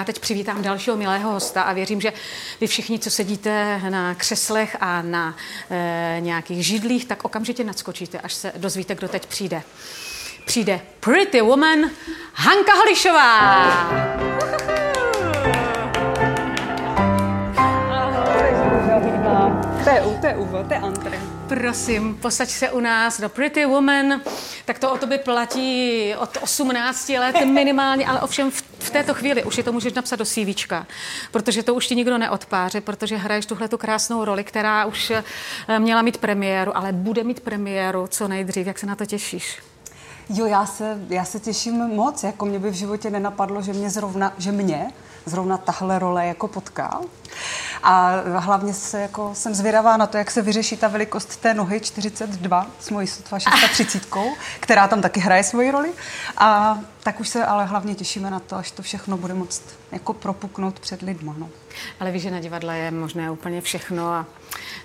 Já 0.00 0.04
teď 0.04 0.18
přivítám 0.18 0.62
dalšího 0.62 0.96
milého 0.96 1.32
hosta 1.32 1.62
a 1.62 1.72
věřím, 1.72 2.00
že 2.00 2.12
vy 2.60 2.66
všichni, 2.66 2.98
co 2.98 3.10
sedíte 3.10 3.80
na 3.90 4.14
křeslech 4.14 4.76
a 4.80 5.02
na 5.02 5.36
e, 5.70 6.16
nějakých 6.20 6.66
židlích, 6.66 7.04
tak 7.04 7.24
okamžitě 7.24 7.64
nadskočíte, 7.64 8.20
až 8.20 8.34
se 8.34 8.52
dozvíte, 8.56 8.94
kdo 8.94 9.08
teď 9.08 9.26
přijde. 9.26 9.62
Přijde 10.50 10.80
Pretty 11.00 11.40
Woman 11.40 11.90
Hanka 12.34 12.74
Holišová. 12.74 13.70
To 19.84 19.90
je, 19.90 20.02
to 20.20 20.26
je 20.26 20.36
úvod, 20.36 20.66
to 20.66 20.74
je 20.74 20.80
antre. 20.80 21.18
Prosím, 21.48 22.14
posaď 22.14 22.48
se 22.48 22.70
u 22.70 22.80
nás 22.80 23.20
do 23.20 23.28
Pretty 23.28 23.66
Woman. 23.66 24.20
Tak 24.64 24.78
to 24.78 24.92
o 24.92 24.98
tobě 24.98 25.18
platí 25.18 26.14
od 26.18 26.38
18 26.40 27.08
let 27.08 27.44
minimálně, 27.44 28.06
ale 28.06 28.20
ovšem 28.20 28.50
v, 28.50 28.64
v 28.78 28.90
této 28.90 29.14
chvíli 29.14 29.44
už 29.44 29.58
je 29.58 29.64
to 29.64 29.72
můžeš 29.72 29.92
napsat 29.92 30.16
do 30.16 30.24
CVčka, 30.24 30.86
protože 31.30 31.62
to 31.62 31.74
už 31.74 31.86
ti 31.86 31.96
nikdo 31.96 32.18
neodpáře, 32.18 32.80
protože 32.80 33.16
hraješ 33.16 33.46
tuhle 33.46 33.68
tu 33.68 33.78
krásnou 33.78 34.24
roli, 34.24 34.44
která 34.44 34.84
už 34.84 35.10
eh, 35.10 35.24
měla 35.78 36.02
mít 36.02 36.18
premiéru, 36.18 36.76
ale 36.76 36.92
bude 36.92 37.24
mít 37.24 37.40
premiéru 37.40 38.06
co 38.06 38.28
nejdřív. 38.28 38.66
Jak 38.66 38.78
se 38.78 38.86
na 38.86 38.96
to 38.96 39.06
těšíš? 39.06 39.69
Jo, 40.34 40.46
já 40.46 40.66
se, 40.66 40.98
já 41.08 41.24
se 41.24 41.40
těším 41.40 41.74
moc. 41.74 42.22
Jako 42.22 42.44
mě 42.44 42.58
by 42.58 42.70
v 42.70 42.74
životě 42.74 43.10
nenapadlo, 43.10 43.62
že 43.62 43.72
mě 43.72 43.90
zrovna, 43.90 44.32
že 44.38 44.52
mě 44.52 44.92
zrovna 45.26 45.56
tahle 45.58 45.98
role 45.98 46.26
jako 46.26 46.48
potká. 46.48 47.00
A 47.82 48.12
hlavně 48.38 48.74
se, 48.74 49.00
jako, 49.00 49.30
jsem 49.34 49.54
zvědavá 49.54 49.96
na 49.96 50.06
to, 50.06 50.16
jak 50.16 50.30
se 50.30 50.42
vyřeší 50.42 50.76
ta 50.76 50.88
velikost 50.88 51.36
té 51.36 51.54
nohy 51.54 51.80
42 51.80 52.66
s 52.80 52.90
mojí 52.90 53.06
sotva 53.06 53.38
630, 53.38 54.06
která 54.60 54.88
tam 54.88 55.02
taky 55.02 55.20
hraje 55.20 55.44
svoji 55.44 55.70
roli. 55.70 55.92
A 56.38 56.78
tak 57.02 57.20
už 57.20 57.28
se 57.28 57.44
ale 57.44 57.64
hlavně 57.64 57.94
těšíme 57.94 58.30
na 58.30 58.40
to, 58.40 58.56
až 58.56 58.70
to 58.70 58.82
všechno 58.82 59.16
bude 59.16 59.34
moct 59.34 59.62
jako 59.92 60.12
propuknout 60.12 60.80
před 60.80 61.02
lidma. 61.02 61.34
No. 61.38 61.48
Ale 62.00 62.10
víš, 62.10 62.22
že 62.22 62.30
na 62.30 62.40
divadle 62.40 62.78
je 62.78 62.90
možné 62.90 63.30
úplně 63.30 63.60
všechno 63.60 64.08
a, 64.08 64.26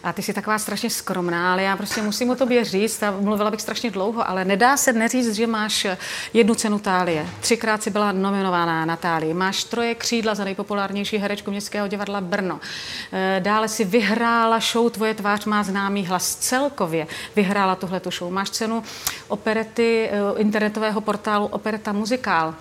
a 0.03 0.13
ty 0.13 0.21
jsi 0.21 0.33
taková 0.33 0.59
strašně 0.59 0.89
skromná, 0.89 1.51
ale 1.51 1.63
já 1.63 1.77
prostě 1.77 2.01
musím 2.01 2.29
o 2.29 2.35
tobě 2.35 2.63
říct 2.63 3.03
a 3.03 3.11
mluvila 3.11 3.51
bych 3.51 3.61
strašně 3.61 3.91
dlouho, 3.91 4.29
ale 4.29 4.45
nedá 4.45 4.77
se 4.77 4.93
neříct, 4.93 5.35
že 5.35 5.47
máš 5.47 5.87
jednu 6.33 6.55
cenu 6.55 6.79
Tálie. 6.79 7.27
Třikrát 7.39 7.83
si 7.83 7.89
byla 7.89 8.11
nominovaná 8.11 8.85
na 8.85 8.95
Tálii. 8.95 9.33
Máš 9.33 9.63
troje 9.63 9.95
křídla 9.95 10.35
za 10.35 10.43
nejpopulárnější 10.43 11.17
herečku 11.17 11.51
Městského 11.51 11.87
divadla 11.87 12.21
Brno. 12.21 12.59
E, 13.13 13.39
dále 13.43 13.67
si 13.67 13.83
vyhrála 13.83 14.59
show 14.59 14.89
Tvoje 14.89 15.13
tvář 15.13 15.45
má 15.45 15.63
známý 15.63 16.05
hlas 16.05 16.35
celkově. 16.35 17.07
Vyhrála 17.35 17.75
tuhletu 17.75 18.11
show. 18.11 18.31
Máš 18.31 18.49
cenu 18.49 18.83
operety 19.27 20.09
e, 20.09 20.41
internetového 20.41 21.01
portálu 21.01 21.45
Opereta 21.45 21.91
Muzikál 21.93 22.55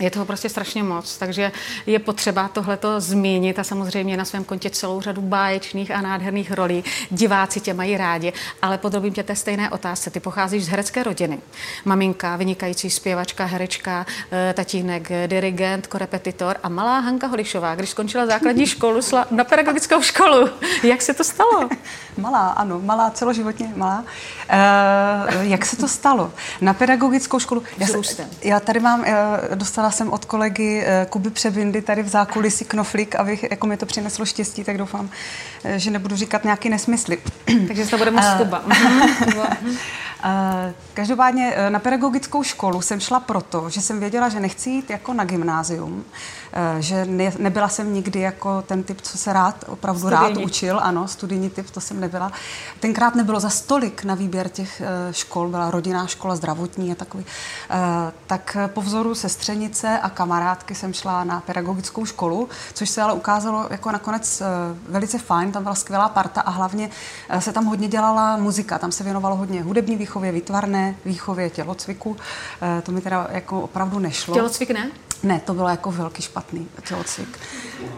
je 0.00 0.10
toho 0.10 0.24
prostě 0.24 0.48
strašně 0.48 0.82
moc, 0.82 1.18
takže 1.18 1.52
je 1.86 1.98
potřeba 1.98 2.48
tohleto 2.48 3.00
zmínit 3.00 3.58
a 3.58 3.64
samozřejmě 3.64 4.16
na 4.16 4.24
svém 4.24 4.44
kontě 4.44 4.70
celou 4.70 5.00
řadu 5.00 5.22
báječných 5.22 5.90
a 5.90 6.00
nádherných 6.00 6.52
rolí. 6.52 6.84
Diváci 7.10 7.60
tě 7.60 7.74
mají 7.74 7.96
rádi, 7.96 8.32
ale 8.62 8.78
podrobím 8.78 9.12
tě 9.12 9.22
té 9.22 9.36
stejné 9.36 9.70
otázce. 9.70 10.10
Ty 10.10 10.20
pocházíš 10.20 10.64
z 10.64 10.68
herecké 10.68 11.02
rodiny. 11.02 11.38
Maminka, 11.84 12.36
vynikající 12.36 12.90
zpěvačka, 12.90 13.44
herečka, 13.44 14.06
eh, 14.32 14.54
tatínek, 14.56 15.08
dirigent, 15.26 15.86
korepetitor 15.86 16.56
a 16.62 16.68
malá 16.68 16.98
Hanka 16.98 17.26
Holišová, 17.26 17.74
když 17.74 17.90
skončila 17.90 18.26
základní 18.26 18.66
školu, 18.76 19.00
na 19.30 19.44
pedagogickou 19.44 20.02
školu. 20.02 20.48
Jak 20.82 21.02
se 21.02 21.14
to 21.14 21.24
stalo? 21.24 21.68
Malá, 22.18 22.48
ano, 22.48 22.80
malá, 22.80 23.10
celoživotně 23.10 23.72
malá. 23.76 24.04
Uh, 24.52 25.42
jak 25.42 25.66
se 25.66 25.76
to 25.76 25.88
stalo? 25.88 26.32
Na 26.60 26.74
pedagogickou 26.74 27.38
školu. 27.38 27.62
Já, 27.78 27.86
já 28.42 28.60
tady 28.60 28.80
mám, 28.80 29.00
uh, 29.00 29.06
dostala 29.54 29.85
Dostala 29.86 29.98
jsem 29.98 30.12
od 30.12 30.24
kolegy 30.24 30.82
eh, 30.86 31.06
Kuby 31.10 31.30
Převindy 31.30 31.82
tady 31.82 32.02
v 32.02 32.08
zákulisí 32.08 32.64
knoflík, 32.64 33.14
abych, 33.14 33.42
jako 33.50 33.66
mi 33.66 33.76
to 33.76 33.86
přineslo 33.86 34.26
štěstí, 34.26 34.64
tak 34.64 34.78
doufám, 34.78 35.10
eh, 35.64 35.78
že 35.78 35.90
nebudu 35.90 36.16
říkat 36.16 36.44
nějaký 36.44 36.68
nesmysly. 36.68 37.18
Takže 37.66 37.86
to 37.86 37.98
bude 37.98 38.10
moc 38.10 38.24
Kuba. 38.38 38.64
Každopádně 40.94 41.52
eh, 41.56 41.70
na 41.70 41.78
pedagogickou 41.78 42.42
školu 42.42 42.80
jsem 42.80 43.00
šla 43.00 43.20
proto, 43.20 43.70
že 43.70 43.80
jsem 43.80 44.00
věděla, 44.00 44.28
že 44.28 44.40
nechci 44.40 44.70
jít 44.70 44.90
jako 44.90 45.12
na 45.12 45.24
gymnázium, 45.24 46.04
eh, 46.52 46.82
že 46.82 47.04
ne, 47.04 47.32
nebyla 47.38 47.68
jsem 47.68 47.94
nikdy 47.94 48.20
jako 48.20 48.62
ten 48.62 48.82
typ, 48.82 49.00
co 49.00 49.18
se 49.18 49.32
rád, 49.32 49.64
opravdu 49.68 50.00
studijní. 50.00 50.34
rád 50.34 50.44
učil, 50.44 50.80
ano, 50.82 51.08
studijní 51.08 51.50
typ, 51.50 51.70
to 51.70 51.80
jsem 51.80 52.00
nebyla. 52.00 52.32
Tenkrát 52.80 53.14
nebylo 53.14 53.40
za 53.40 53.50
stolik 53.50 54.04
na 54.04 54.14
výběr 54.14 54.48
těch 54.48 54.80
eh, 54.80 55.12
škol, 55.12 55.48
byla 55.48 55.70
rodinná 55.70 56.06
škola, 56.06 56.36
zdravotní 56.36 56.92
a 56.92 56.94
takový. 56.94 57.24
Tak 58.26 58.56
po 58.66 58.82
vzoru 58.82 59.14
sestřenice 59.14 59.98
a 59.98 60.10
kamarádky 60.10 60.74
jsem 60.74 60.92
šla 60.92 61.24
na 61.24 61.40
pedagogickou 61.40 62.04
školu, 62.04 62.48
což 62.74 62.90
se 62.90 63.02
ale 63.02 63.12
ukázalo 63.12 63.66
jako 63.70 63.92
nakonec 63.92 64.42
velice 64.88 65.18
fajn, 65.18 65.52
tam 65.52 65.62
byla 65.62 65.74
skvělá 65.74 66.08
parta 66.08 66.40
a 66.40 66.50
hlavně 66.50 66.90
se 67.38 67.52
tam 67.52 67.64
hodně 67.64 67.88
dělala 67.88 68.36
muzika, 68.36 68.78
tam 68.78 68.92
se 68.92 69.04
věnovalo 69.04 69.36
hodně 69.36 69.62
hudební 69.62 69.96
výchově, 70.16 70.32
výtvarné 70.32 70.94
výchově, 71.04 71.50
tělocviku. 71.50 72.16
Eh, 72.78 72.82
to 72.82 72.92
mi 72.92 73.00
teda 73.00 73.28
jako 73.30 73.60
opravdu 73.60 73.98
nešlo. 73.98 74.34
Tělocvik 74.34 74.70
ne? 74.70 74.90
Ne, 75.22 75.40
to 75.44 75.54
bylo 75.54 75.68
jako 75.68 75.92
velký 75.92 76.22
špatný 76.22 76.68
tělocvik. 76.88 77.38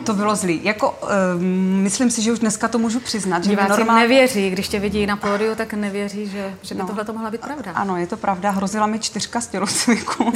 To 0.07 0.15
bylo 0.15 0.37
zlý. 0.37 0.61
Jako, 0.65 0.99
um, 1.37 1.43
myslím 1.83 2.11
si, 2.11 2.23
že 2.23 2.33
už 2.33 2.39
dneska 2.39 2.69
to 2.69 2.79
můžu 2.79 3.01
přiznat. 3.01 3.45
Že 3.45 3.51
Diváci 3.51 3.71
normálně... 3.71 4.03
nevěří, 4.03 4.51
když 4.51 4.69
tě 4.69 4.79
vidí 4.79 5.07
na 5.07 5.17
pódiu, 5.17 5.55
tak 5.55 5.75
nevěří, 5.75 6.27
že, 6.27 6.55
že 6.63 6.75
by 6.75 6.81
no. 6.81 6.87
tohle 6.87 7.05
to 7.05 7.13
mohla 7.13 7.31
být 7.31 7.41
pravda. 7.41 7.73
Ano, 7.73 7.97
je 7.97 8.07
to 8.07 8.17
pravda. 8.17 8.51
Hrozila 8.51 8.87
mi 8.87 8.99
čtyřka 8.99 9.41
z 9.41 9.47
tělocviku. 9.47 10.33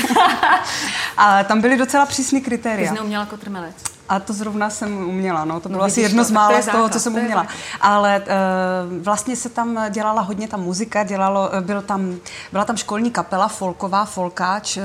a 1.17 1.45
tam 1.45 1.61
byly 1.61 1.77
docela 1.77 2.07
přísný 2.07 2.41
kritéria. 2.41 2.91
Ty 2.91 2.97
jsi 2.97 3.03
neuměla 3.03 3.27
kotrmelec. 3.27 3.92
A 4.09 4.21
to 4.21 4.33
zrovna 4.33 4.71
jsem 4.71 5.09
uměla, 5.09 5.45
no. 5.45 5.61
To 5.61 5.69
bylo 5.69 5.81
no, 5.81 5.87
asi 5.87 6.01
jedno 6.01 6.23
to, 6.23 6.29
z 6.29 6.31
mála 6.31 6.63
z 6.63 6.67
toho, 6.67 6.89
co 6.89 7.01
jsem 7.01 7.15
uměla. 7.15 7.47
Ale 7.81 8.21
uh, 8.21 9.03
vlastně 9.03 9.37
se 9.37 9.49
tam 9.49 9.79
dělala 9.91 10.23
hodně 10.23 10.49
ta 10.49 10.57
muzika, 10.57 11.05
dělalo, 11.05 11.55
eh, 11.55 11.61
byl 11.61 11.83
tam, 11.83 12.17
byla 12.53 12.65
tam 12.65 12.77
školní 12.77 13.11
kapela, 13.11 13.49
folková, 13.49 14.05
folkáč, 14.05 14.77
uh, 14.77 14.83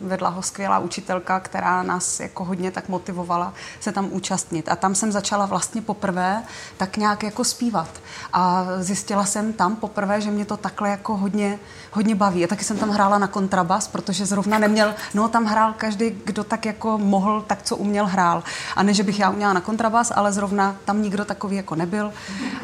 vedla 0.00 0.28
ho 0.28 0.42
skvělá 0.42 0.78
učitelka, 0.78 1.40
která 1.40 1.82
nás 1.82 2.20
jako 2.20 2.44
hodně 2.44 2.70
tak 2.70 2.88
motivovala 2.88 3.54
se 3.80 3.92
tam 3.92 4.08
účastnit. 4.10 4.68
A 4.68 4.76
tam 4.76 4.94
jsem 4.94 5.12
začala 5.12 5.46
vlastně 5.46 5.82
poprvé 5.82 6.42
tak 6.76 6.96
nějak 6.96 7.22
jako 7.22 7.44
zpívat. 7.44 7.88
A 8.32 8.66
zjistila 8.78 9.24
jsem 9.24 9.52
tam 9.52 9.76
poprvé, 9.76 10.20
že 10.20 10.30
mě 10.30 10.44
to 10.44 10.56
takhle 10.56 10.88
jako 10.88 11.16
hodně, 11.16 11.58
hodně 11.90 12.14
baví. 12.14 12.44
A 12.44 12.46
taky 12.46 12.64
jsem 12.64 12.78
tam 12.78 12.90
hrála 12.90 13.18
na 13.18 13.26
kontrabas, 13.26 13.88
protože 13.88 14.26
zrovna 14.26 14.58
neměl, 14.58 14.94
no 15.14 15.28
tam 15.28 15.44
hrál 15.44 15.74
každý, 15.76 16.10
kdo 16.24 16.44
tak 16.44 16.66
jako 16.66 16.98
mohl, 16.98 17.44
tak 17.46 17.62
co 17.62 17.76
uměl, 17.76 18.06
hrál. 18.06 18.42
A 18.76 18.82
ne, 18.82 18.94
že 18.94 19.02
bych 19.02 19.18
já 19.18 19.30
uměla 19.30 19.52
na 19.52 19.60
kontrabas, 19.60 20.12
ale 20.14 20.32
zrovna 20.32 20.76
tam 20.84 21.02
nikdo 21.02 21.24
takový 21.24 21.56
jako 21.56 21.74
nebyl. 21.74 22.12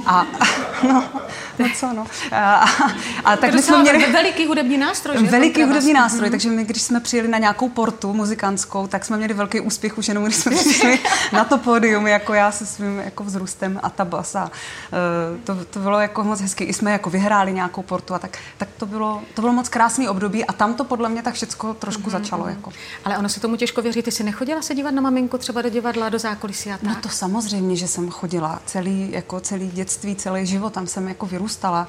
A 0.07 0.27
no, 0.89 1.05
no 1.59 1.67
co, 1.77 1.93
no. 1.93 2.07
A, 2.33 2.55
a, 2.55 2.67
a 3.25 3.37
tak 3.37 3.55
my 3.55 3.63
jsme 3.63 3.79
měli... 3.79 4.13
Veliký 4.13 4.47
hudební 4.47 4.79
nástroj, 4.79 5.17
že? 5.19 5.27
Veliký 5.27 5.63
hudební 5.63 5.93
nástroj, 5.93 6.29
mm-hmm. 6.29 6.31
takže 6.31 6.51
my, 6.51 6.65
když 6.65 6.83
jsme 6.83 7.01
přijeli 7.01 7.20
na 7.29 7.39
nějakou 7.39 7.69
portu 7.69 8.13
muzikantskou, 8.13 8.87
tak 8.87 9.05
jsme 9.05 9.17
měli 9.17 9.35
velký 9.35 9.61
úspěch 9.61 9.99
už 9.99 10.09
jenom, 10.09 10.25
když 10.25 10.37
jsme 10.37 10.57
přišli 10.57 10.99
na 11.33 11.45
to 11.45 11.59
pódium, 11.59 12.07
jako 12.07 12.35
já 12.35 12.53
se 12.53 12.67
svým 12.67 12.99
jako 12.99 13.25
vzrůstem 13.25 13.81
a 13.83 13.91
ta 13.91 14.05
basa. 14.05 14.45
Uh, 14.45 15.41
to, 15.45 15.65
to 15.65 15.79
bylo 15.79 16.01
jako 16.01 16.25
moc 16.25 16.41
hezky. 16.41 16.65
I 16.65 16.73
jsme 16.73 16.93
jako 16.93 17.11
vyhráli 17.11 17.53
nějakou 17.53 17.83
portu 17.83 18.15
a 18.15 18.19
tak, 18.19 18.39
tak 18.59 18.69
to, 18.77 18.87
bylo, 18.87 19.23
to 19.35 19.43
bylo 19.43 19.53
moc 19.53 19.69
krásný 19.69 20.09
období 20.09 20.45
a 20.45 20.53
tam 20.53 20.75
to 20.75 20.85
podle 20.85 21.09
mě 21.09 21.23
tak 21.23 21.35
všechno 21.35 21.75
trošku 21.75 22.03
mm-hmm. 22.03 22.11
začalo. 22.11 22.49
Jako. 22.49 22.73
Ale 23.05 23.19
ono 23.19 23.29
se 23.29 23.41
tomu 23.41 23.57
těžko 23.57 23.83
věří. 23.83 24.03
Ty 24.03 24.13
jsi 24.13 24.25
nechodila 24.25 24.63
se 24.63 24.75
dívat 24.75 24.91
na 24.91 25.03
maminku 25.03 25.39
třeba 25.39 25.63
do 25.63 25.69
divadla, 25.69 26.09
do 26.09 26.19
zákulisí 26.19 26.71
a 26.71 26.73
no 26.73 26.79
tak? 26.79 26.89
No 26.89 27.03
to 27.03 27.09
samozřejmě, 27.09 27.77
že 27.77 27.89
jsem 27.89 28.11
chodila 28.11 28.61
celý, 28.67 29.13
jako 29.13 29.41
celý 29.41 29.71
dětství, 29.71 30.17
celý 30.17 30.47
život, 30.47 30.73
tam 30.73 30.87
jsem 30.87 31.09
jako 31.09 31.27
vyrůstala 31.27 31.87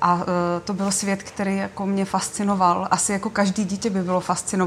a 0.00 0.14
uh, 0.14 0.22
to 0.64 0.74
byl 0.74 0.92
svět, 0.92 1.22
který 1.22 1.56
jako 1.56 1.86
mě 1.86 2.04
fascinoval. 2.04 2.88
Asi 2.90 3.12
jako 3.12 3.30
každý 3.30 3.64
dítě 3.64 3.90
by 3.90 4.02
bylo 4.02 4.20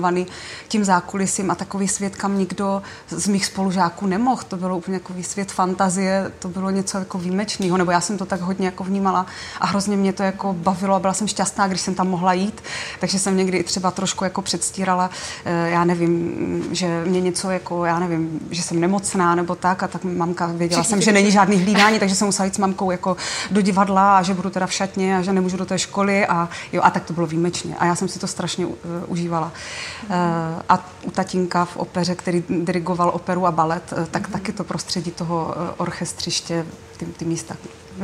fascinovaný 0.08 0.28
tím 0.68 0.84
zákulisím 0.84 1.52
a 1.52 1.56
takový 1.56 1.88
svět, 1.88 2.16
kam 2.16 2.38
nikdo 2.38 2.82
z 3.10 3.28
mých 3.28 3.46
spolužáků 3.46 4.08
nemohl. 4.08 4.42
To 4.48 4.58
bylo 4.58 4.78
úplně 4.78 5.00
takový 5.00 5.24
svět 5.24 5.52
fantazie, 5.52 6.32
to 6.40 6.50
bylo 6.50 6.70
něco 6.70 6.98
jako 6.98 7.18
výjimečného, 7.18 7.78
nebo 7.78 7.92
já 7.92 8.02
jsem 8.02 8.18
to 8.18 8.26
tak 8.26 8.42
hodně 8.42 8.66
jako 8.66 8.84
vnímala 8.84 9.26
a 9.62 9.66
hrozně 9.66 9.98
mě 9.98 10.14
to 10.14 10.24
jako 10.24 10.54
bavilo 10.54 10.96
a 10.96 11.00
byla 11.00 11.14
jsem 11.14 11.28
šťastná, 11.28 11.68
když 11.68 11.82
jsem 11.82 11.96
tam 11.96 12.08
mohla 12.08 12.34
jít, 12.34 12.64
takže 13.00 13.20
jsem 13.20 13.38
někdy 13.38 13.64
třeba 13.64 13.92
trošku 13.92 14.24
jako 14.24 14.42
předstírala, 14.42 15.10
eh, 15.46 15.70
já 15.70 15.84
nevím, 15.84 16.64
že 16.72 17.04
mě 17.06 17.22
něco 17.22 17.50
jako, 17.50 17.86
já 17.86 18.00
nevím, 18.00 18.40
že 18.52 18.62
jsem 18.62 18.80
nemocná 18.80 19.36
nebo 19.36 19.56
tak 19.56 19.84
a 19.84 19.88
tak 19.88 20.04
mamka 20.04 20.46
věděla 20.48 20.82
Všichni 20.82 20.90
jsem, 20.90 21.02
že 21.02 21.12
není 21.12 21.32
žádný 21.32 21.58
hlídání, 21.58 22.00
takže 22.00 22.16
jsem 22.16 22.28
musela 22.28 22.46
jít 22.46 22.56
s 22.56 22.58
mamkou 22.58 22.92
jako 22.92 23.18
do 23.52 23.62
divadla 23.62 24.18
a 24.18 24.24
že 24.24 24.34
budu 24.34 24.50
teda 24.50 24.68
v 24.68 24.74
šatně 24.74 25.18
a 25.18 25.22
že 25.22 25.34
nemůžu 25.34 25.58
do 25.58 25.66
té 25.66 25.80
školy 25.80 26.28
a 26.28 26.50
jo, 26.74 26.82
a 26.84 26.92
tak 26.92 27.04
to 27.04 27.14
bylo 27.14 27.28
výjimečně 27.28 27.76
a 27.76 27.86
já 27.86 27.96
jsem 27.96 28.08
si 28.08 28.20
to 28.20 28.28
strašně 28.28 28.66
uh, 28.66 28.74
užívala. 29.08 29.52
A 30.70 30.90
u 31.04 31.12
tatínka 31.12 31.66
v 31.66 31.78
opeře, 31.78 32.16
který 32.16 32.44
dirigoval 32.50 33.12
operu 33.14 33.46
a 33.46 33.52
balet, 33.52 33.94
tak 34.12 34.28
mm-hmm. 34.28 34.32
taky 34.32 34.52
to 34.52 34.64
prostředí 34.64 35.12
toho 35.12 35.56
orchestřiště, 35.78 36.66
ty, 36.98 37.06
ty 37.06 37.26
místa. 37.26 37.56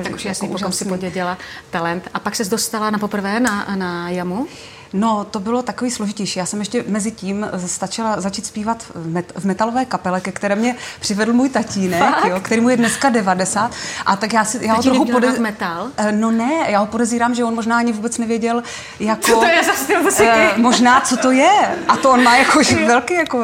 Tak 0.03 0.13
už 0.13 0.25
jasný, 0.25 0.51
jako 0.51 0.71
si 0.71 0.85
poděděla 0.85 1.37
talent. 1.71 2.09
A 2.13 2.19
pak 2.19 2.35
se 2.35 2.45
dostala 2.45 2.89
na 2.89 2.99
poprvé 2.99 3.39
na, 3.39 3.75
na 3.75 4.09
jamu? 4.09 4.47
No, 4.93 5.23
to 5.23 5.39
bylo 5.39 5.61
takový 5.61 5.91
složitější. 5.91 6.39
Já 6.39 6.45
jsem 6.45 6.59
ještě 6.59 6.83
mezi 6.87 7.11
tím 7.11 7.47
stačila 7.65 8.21
začít 8.21 8.45
zpívat 8.45 8.83
v, 8.83 9.07
met, 9.07 9.33
v 9.35 9.45
metalové 9.45 9.85
kapele, 9.85 10.21
ke 10.21 10.31
které 10.31 10.55
mě 10.55 10.75
přivedl 10.99 11.33
můj 11.33 11.49
tatínek, 11.49 12.03
jo, 12.27 12.39
který 12.41 12.61
mu 12.61 12.69
je 12.69 12.77
dneska 12.77 13.09
90. 13.09 13.71
A 14.05 14.15
tak 14.15 14.33
já 14.33 14.45
si, 14.45 14.65
já 14.65 14.73
ho 14.73 14.83
trochu 14.83 15.05
pode... 15.05 15.39
metal? 15.39 15.89
Eh, 15.97 16.11
no 16.11 16.31
ne, 16.31 16.65
já 16.67 16.79
ho 16.79 16.85
podezírám, 16.85 17.35
že 17.35 17.43
on 17.43 17.55
možná 17.55 17.77
ani 17.77 17.91
vůbec 17.91 18.17
nevěděl, 18.17 18.63
jako... 18.99 19.21
Co 19.21 19.35
to 19.35 19.45
je 19.45 19.63
za 19.63 19.73
styl 19.73 19.99
uh, 20.01 20.57
Možná, 20.57 21.01
co 21.01 21.17
to 21.17 21.31
je. 21.31 21.77
A 21.87 21.97
to 21.97 22.11
on 22.11 22.23
má 22.23 22.37
jako 22.37 22.59
velký 22.87 23.13
jako, 23.13 23.37
uh, 23.37 23.43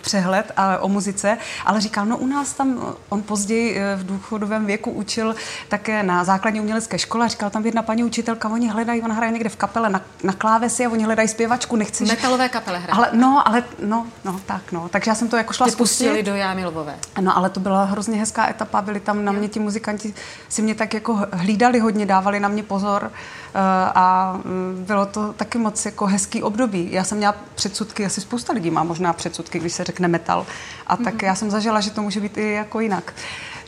přehled 0.00 0.52
uh, 0.58 0.64
o 0.84 0.88
muzice, 0.88 1.38
ale 1.66 1.80
říkal, 1.80 2.06
no 2.06 2.16
u 2.16 2.26
nás 2.26 2.52
tam, 2.52 2.94
on 3.08 3.22
později 3.22 3.76
uh, 3.76 4.00
v 4.00 4.06
důchodovém 4.06 4.66
věku 4.66 4.90
učil 4.90 5.34
také 5.68 6.02
na 6.02 6.24
základní 6.24 6.60
umělecké 6.60 6.98
škole 6.98 7.24
a 7.24 7.28
říkal 7.28 7.50
tam 7.50 7.66
jedna 7.66 7.82
paní 7.82 8.04
učitelka, 8.04 8.48
oni 8.48 8.68
hledají, 8.68 9.02
on 9.02 9.12
hraje 9.12 9.32
někde 9.32 9.48
v 9.48 9.56
kapele 9.56 9.90
na, 9.90 10.00
na 10.22 10.32
klávesi 10.32 10.87
oni 10.88 11.04
hledají 11.04 11.28
zpěvačku, 11.28 11.76
nechci... 11.76 12.04
Metalové 12.04 12.48
kapele 12.48 12.78
hrají. 12.78 12.98
Ale, 12.98 13.10
no, 13.12 13.48
ale, 13.48 13.64
no, 13.82 14.06
no, 14.24 14.40
tak, 14.46 14.72
no. 14.72 14.88
Takže 14.88 15.10
já 15.10 15.14
jsem 15.14 15.28
to 15.28 15.36
jako 15.36 15.52
šla 15.52 15.66
Tě 15.66 15.76
pustili 15.76 16.22
do 16.22 16.34
Jámy 16.34 16.66
Lvové. 16.66 16.94
No, 17.20 17.36
ale 17.36 17.50
to 17.50 17.60
byla 17.60 17.84
hrozně 17.84 18.18
hezká 18.18 18.48
etapa, 18.48 18.82
byli 18.82 19.00
tam 19.00 19.24
na 19.24 19.32
mě 19.32 19.48
ti 19.48 19.60
muzikanti, 19.60 20.14
si 20.48 20.62
mě 20.62 20.74
tak 20.74 20.94
jako 20.94 21.26
hlídali 21.32 21.78
hodně, 21.78 22.06
dávali 22.06 22.40
na 22.40 22.48
mě 22.48 22.62
pozor 22.62 23.10
eh, 23.12 23.58
a 23.94 24.32
mm, 24.44 24.84
bylo 24.86 25.06
to 25.06 25.32
taky 25.32 25.58
moc 25.58 25.84
jako 25.84 26.06
hezký 26.06 26.42
období. 26.42 26.88
Já 26.92 27.04
jsem 27.04 27.18
měla 27.18 27.34
předsudky, 27.54 28.06
asi 28.06 28.20
spousta 28.20 28.52
lidí 28.52 28.70
má 28.70 28.84
možná 28.84 29.12
předsudky, 29.12 29.58
když 29.58 29.72
se 29.72 29.84
řekne 29.84 30.08
metal. 30.08 30.46
A 30.86 30.96
tak 30.96 31.14
mm-hmm. 31.14 31.26
já 31.26 31.34
jsem 31.34 31.50
zažila, 31.50 31.80
že 31.80 31.90
to 31.90 32.02
může 32.02 32.20
být 32.20 32.38
i 32.38 32.52
jako 32.52 32.80
jinak. 32.80 33.12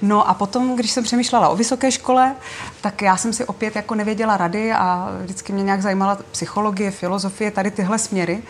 No 0.02 0.28
a 0.28 0.34
potom, 0.34 0.76
když 0.76 0.90
jsem 0.90 1.04
přemýšlela 1.04 1.48
o 1.48 1.56
vysoké 1.56 1.92
škole, 1.92 2.34
tak 2.80 3.02
já 3.02 3.16
jsem 3.16 3.32
si 3.32 3.44
opět 3.44 3.76
jako 3.76 3.94
nevěděla 3.94 4.36
rady 4.36 4.72
a 4.72 5.08
vždycky 5.22 5.52
mě 5.52 5.62
nějak 5.62 5.82
zajímala 5.82 6.18
psychologie, 6.32 6.90
filozofie, 6.90 7.50
tady 7.50 7.70
tyhle 7.70 7.98
směry. 7.98 8.42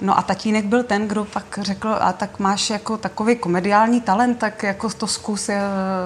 No 0.00 0.18
a 0.18 0.22
tatínek 0.22 0.64
byl 0.64 0.82
ten, 0.82 1.08
kdo 1.08 1.24
pak 1.24 1.58
řekl, 1.62 1.96
a 2.00 2.12
tak 2.12 2.38
máš 2.38 2.70
jako 2.70 2.96
takový 2.96 3.36
komediální 3.36 4.00
talent, 4.00 4.38
tak 4.38 4.62
jako 4.62 4.90
to 4.90 5.06
zkus, 5.06 5.48
eh, 5.48 5.60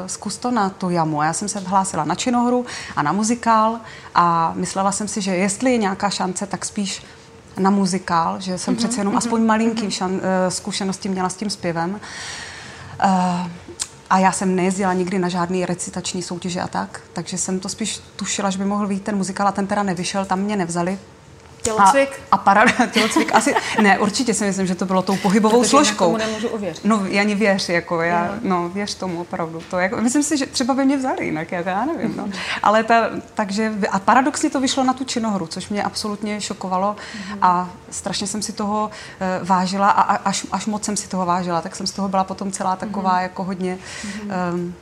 zkus 0.06 0.36
to 0.36 0.50
na 0.50 0.70
tu 0.70 0.90
jamu. 0.90 1.22
Já 1.22 1.32
jsem 1.32 1.48
se 1.48 1.60
vhlásila 1.60 2.04
na 2.04 2.14
činohru 2.14 2.66
a 2.96 3.02
na 3.02 3.12
muzikál 3.12 3.80
a 4.14 4.52
myslela 4.54 4.92
jsem 4.92 5.08
si, 5.08 5.20
že 5.20 5.36
jestli 5.36 5.72
je 5.72 5.78
nějaká 5.78 6.10
šance, 6.10 6.46
tak 6.46 6.64
spíš 6.64 7.02
na 7.58 7.70
muzikál, 7.70 8.40
že 8.40 8.58
jsem 8.58 8.74
mm-hmm, 8.74 8.78
přece 8.78 9.00
jenom 9.00 9.14
mm-hmm, 9.14 9.18
aspoň 9.18 9.46
malinký 9.46 9.86
mm-hmm. 9.86 9.90
šan, 9.90 10.20
eh, 10.22 10.50
zkušenosti 10.50 11.08
měla 11.08 11.28
s 11.28 11.34
tím 11.34 11.50
zpěvem. 11.50 12.00
Uh, 13.04 13.46
a 14.10 14.18
já 14.18 14.32
jsem 14.32 14.56
nejezdila 14.56 14.92
nikdy 14.92 15.18
na 15.18 15.28
žádný 15.28 15.66
recitační 15.66 16.22
soutěže 16.22 16.60
a 16.60 16.68
tak, 16.68 17.00
takže 17.12 17.38
jsem 17.38 17.60
to 17.60 17.68
spíš 17.68 18.00
tušila, 18.16 18.50
že 18.50 18.58
by 18.58 18.64
mohl 18.64 18.88
být 18.88 19.02
ten 19.02 19.16
muzikál 19.16 19.48
a 19.48 19.52
ten 19.52 19.66
teda 19.66 19.82
nevyšel, 19.82 20.24
tam 20.24 20.40
mě 20.40 20.56
nevzali, 20.56 20.98
Tělocvik? 21.76 22.20
A, 22.30 22.34
a 22.34 22.38
parada, 22.38 22.72
tělocvik 22.92 23.34
asi, 23.34 23.54
ne, 23.82 23.98
určitě 23.98 24.34
si 24.34 24.44
myslím, 24.44 24.66
že 24.66 24.74
to 24.74 24.86
bylo 24.86 25.02
tou 25.02 25.16
pohybovou 25.16 25.58
Protože 25.58 25.70
složkou. 25.70 26.04
Tomu 26.04 26.16
nemůžu 26.16 26.48
uvěřit. 26.48 26.84
No, 26.84 27.02
ani 27.20 27.34
věř, 27.34 27.68
jako 27.68 28.02
já, 28.02 28.38
no. 28.42 28.62
no, 28.62 28.68
věř 28.68 28.94
tomu 28.94 29.20
opravdu. 29.20 29.62
To 29.70 29.78
jako, 29.78 29.96
myslím 29.96 30.22
si, 30.22 30.36
že 30.36 30.46
třeba 30.46 30.74
by 30.74 30.84
mě 30.84 30.96
vzali 30.96 31.24
jinak, 31.24 31.52
já, 31.52 31.60
já 31.60 31.84
nevím, 31.84 32.16
no. 32.16 32.28
Ale 32.62 32.84
ta, 32.84 33.10
takže, 33.34 33.72
a 33.90 33.98
paradoxně 33.98 34.50
to 34.50 34.60
vyšlo 34.60 34.84
na 34.84 34.92
tu 34.92 35.04
činohru, 35.04 35.46
což 35.46 35.68
mě 35.68 35.82
absolutně 35.82 36.40
šokovalo 36.40 36.96
mm. 37.14 37.38
a 37.42 37.70
strašně 37.90 38.26
jsem 38.26 38.42
si 38.42 38.52
toho 38.52 38.90
uh, 39.40 39.48
vážila 39.48 39.90
a, 39.90 40.02
a 40.02 40.16
až, 40.16 40.46
až 40.52 40.66
moc 40.66 40.84
jsem 40.84 40.96
si 40.96 41.08
toho 41.08 41.26
vážila, 41.26 41.60
tak 41.60 41.76
jsem 41.76 41.86
z 41.86 41.92
toho 41.92 42.08
byla 42.08 42.24
potom 42.24 42.52
celá 42.52 42.76
taková 42.76 43.16
mm. 43.16 43.22
jako 43.22 43.44
hodně 43.44 43.78
um, 44.52 44.74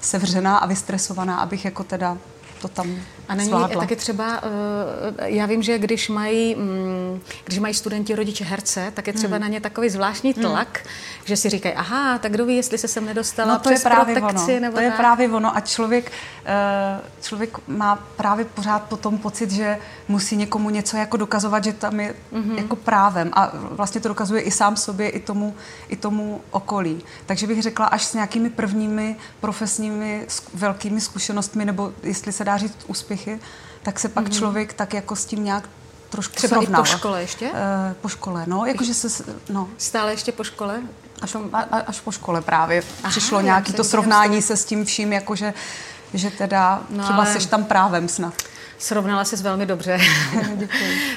sevřená 0.00 0.58
a 0.58 0.66
vystresovaná, 0.66 1.36
abych 1.36 1.64
jako 1.64 1.84
teda 1.84 2.18
to 2.64 2.68
tam 2.68 3.00
a 3.28 3.34
není 3.34 3.48
zvládla. 3.48 3.80
taky 3.80 3.96
třeba, 3.96 4.40
eh, 4.42 5.30
já 5.30 5.46
vím, 5.46 5.62
že 5.62 5.78
když 5.78 6.08
mají, 6.08 6.54
mm, 6.54 7.20
když 7.44 7.58
mají 7.58 7.74
studenti 7.74 8.14
rodiče 8.14 8.44
herce, 8.44 8.92
tak 8.94 9.06
je 9.06 9.12
třeba 9.12 9.36
hmm. 9.36 9.42
na 9.42 9.48
ně 9.48 9.60
takový 9.60 9.90
zvláštní 9.90 10.32
hmm. 10.32 10.42
tlak, 10.44 10.80
hmm. 10.82 10.92
že 11.24 11.36
si 11.36 11.48
říkají, 11.48 11.74
aha, 11.74 12.18
tak 12.18 12.32
kdo 12.32 12.46
ví, 12.46 12.56
jestli 12.56 12.78
se 12.78 12.88
sem 12.88 13.06
nedostala 13.06 13.52
no, 13.52 13.58
to 13.58 13.68
přes 13.68 13.84
je 13.84 13.90
právě 13.90 14.14
protekci, 14.14 14.52
ono. 14.52 14.60
nebo 14.60 14.76
To 14.76 14.82
je 14.82 14.88
tak. 14.88 14.96
právě 14.96 15.28
ono 15.28 15.56
a 15.56 15.60
člověk, 15.60 16.12
eh, 16.44 17.00
člověk 17.22 17.58
má 17.68 17.96
právě 18.16 18.44
pořád 18.44 18.82
potom 18.82 19.18
pocit, 19.18 19.50
že 19.50 19.78
musí 20.08 20.36
někomu 20.36 20.70
něco 20.70 20.96
jako 20.96 21.16
dokazovat, 21.16 21.64
že 21.64 21.72
tam 21.72 22.00
je 22.00 22.14
mm-hmm. 22.32 22.56
jako 22.56 22.76
právem 22.76 23.30
a 23.32 23.52
vlastně 23.54 24.00
to 24.00 24.08
dokazuje 24.08 24.40
i 24.40 24.50
sám 24.50 24.76
sobě, 24.76 25.08
i 25.08 25.20
tomu, 25.20 25.54
i 25.88 25.96
tomu 25.96 26.40
okolí. 26.50 27.02
Takže 27.26 27.46
bych 27.46 27.62
řekla, 27.62 27.86
až 27.86 28.04
s 28.04 28.14
nějakými 28.14 28.50
prvními 28.50 29.16
profesními 29.40 30.26
velkými 30.54 31.00
zkušenostmi, 31.00 31.64
nebo 31.64 31.92
jestli 32.02 32.32
se 32.32 32.44
dá 32.44 32.53
říct 32.56 32.78
úspěchy, 32.86 33.40
tak 33.82 34.00
se 34.00 34.08
pak 34.08 34.24
mm-hmm. 34.24 34.38
člověk 34.38 34.72
tak 34.72 34.94
jako 34.94 35.16
s 35.16 35.24
tím 35.24 35.44
nějak 35.44 35.68
trošku 36.08 36.36
Třeba 36.36 36.60
srovnal. 36.60 36.82
po 36.82 36.86
škole 36.86 37.20
ještě? 37.20 37.50
Uh, 37.50 37.56
po 38.00 38.08
škole, 38.08 38.44
no, 38.46 38.66
jakože 38.66 38.94
se, 38.94 39.24
no. 39.48 39.68
Stále 39.78 40.12
ještě 40.12 40.32
po 40.32 40.44
škole? 40.44 40.82
Až, 41.22 41.36
a, 41.52 41.58
až 41.58 42.00
po 42.00 42.12
škole 42.12 42.40
právě 42.40 42.82
Aha, 43.02 43.10
přišlo 43.10 43.40
nějaké 43.40 43.72
to 43.72 43.84
srovnání 43.84 44.42
se 44.42 44.56
s 44.56 44.64
tím 44.64 44.84
vším, 44.84 45.12
jakože 45.12 45.54
že 46.14 46.30
teda 46.30 46.82
no, 46.90 47.04
třeba 47.04 47.22
ale... 47.22 47.32
seš 47.32 47.46
tam 47.46 47.64
právem 47.64 48.08
snad. 48.08 48.34
Srovnala 48.84 49.24
se 49.24 49.36
velmi 49.36 49.66
dobře. 49.66 49.98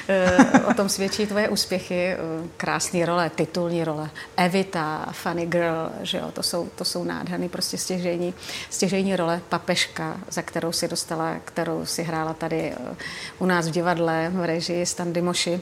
Eh, 0.09 0.59
o 0.65 0.73
tom 0.73 0.89
svědčí 0.89 1.27
tvoje 1.27 1.49
úspěchy. 1.49 2.07
Eh, 2.07 2.17
krásné 2.57 3.05
role, 3.05 3.29
titulní 3.29 3.83
role. 3.83 4.09
Evita, 4.37 5.05
Funny 5.11 5.45
Girl, 5.45 5.89
že 6.01 6.17
jo, 6.17 6.31
to 6.33 6.43
jsou, 6.43 6.69
to 6.75 6.85
jsou 6.85 7.03
nádherný 7.03 7.49
prostě 7.49 7.77
stěžení, 7.77 8.33
stěžení 8.69 9.15
role. 9.15 9.41
Papeška, 9.49 10.17
za 10.29 10.41
kterou 10.41 10.71
si 10.71 10.87
dostala, 10.87 11.35
kterou 11.45 11.85
si 11.85 12.03
hrála 12.03 12.33
tady 12.33 12.71
eh, 12.71 12.95
u 13.39 13.45
nás 13.45 13.67
v 13.67 13.71
divadle 13.71 14.31
v 14.33 14.45
režii 14.45 14.85
Standy 14.85 15.21
Moši 15.21 15.61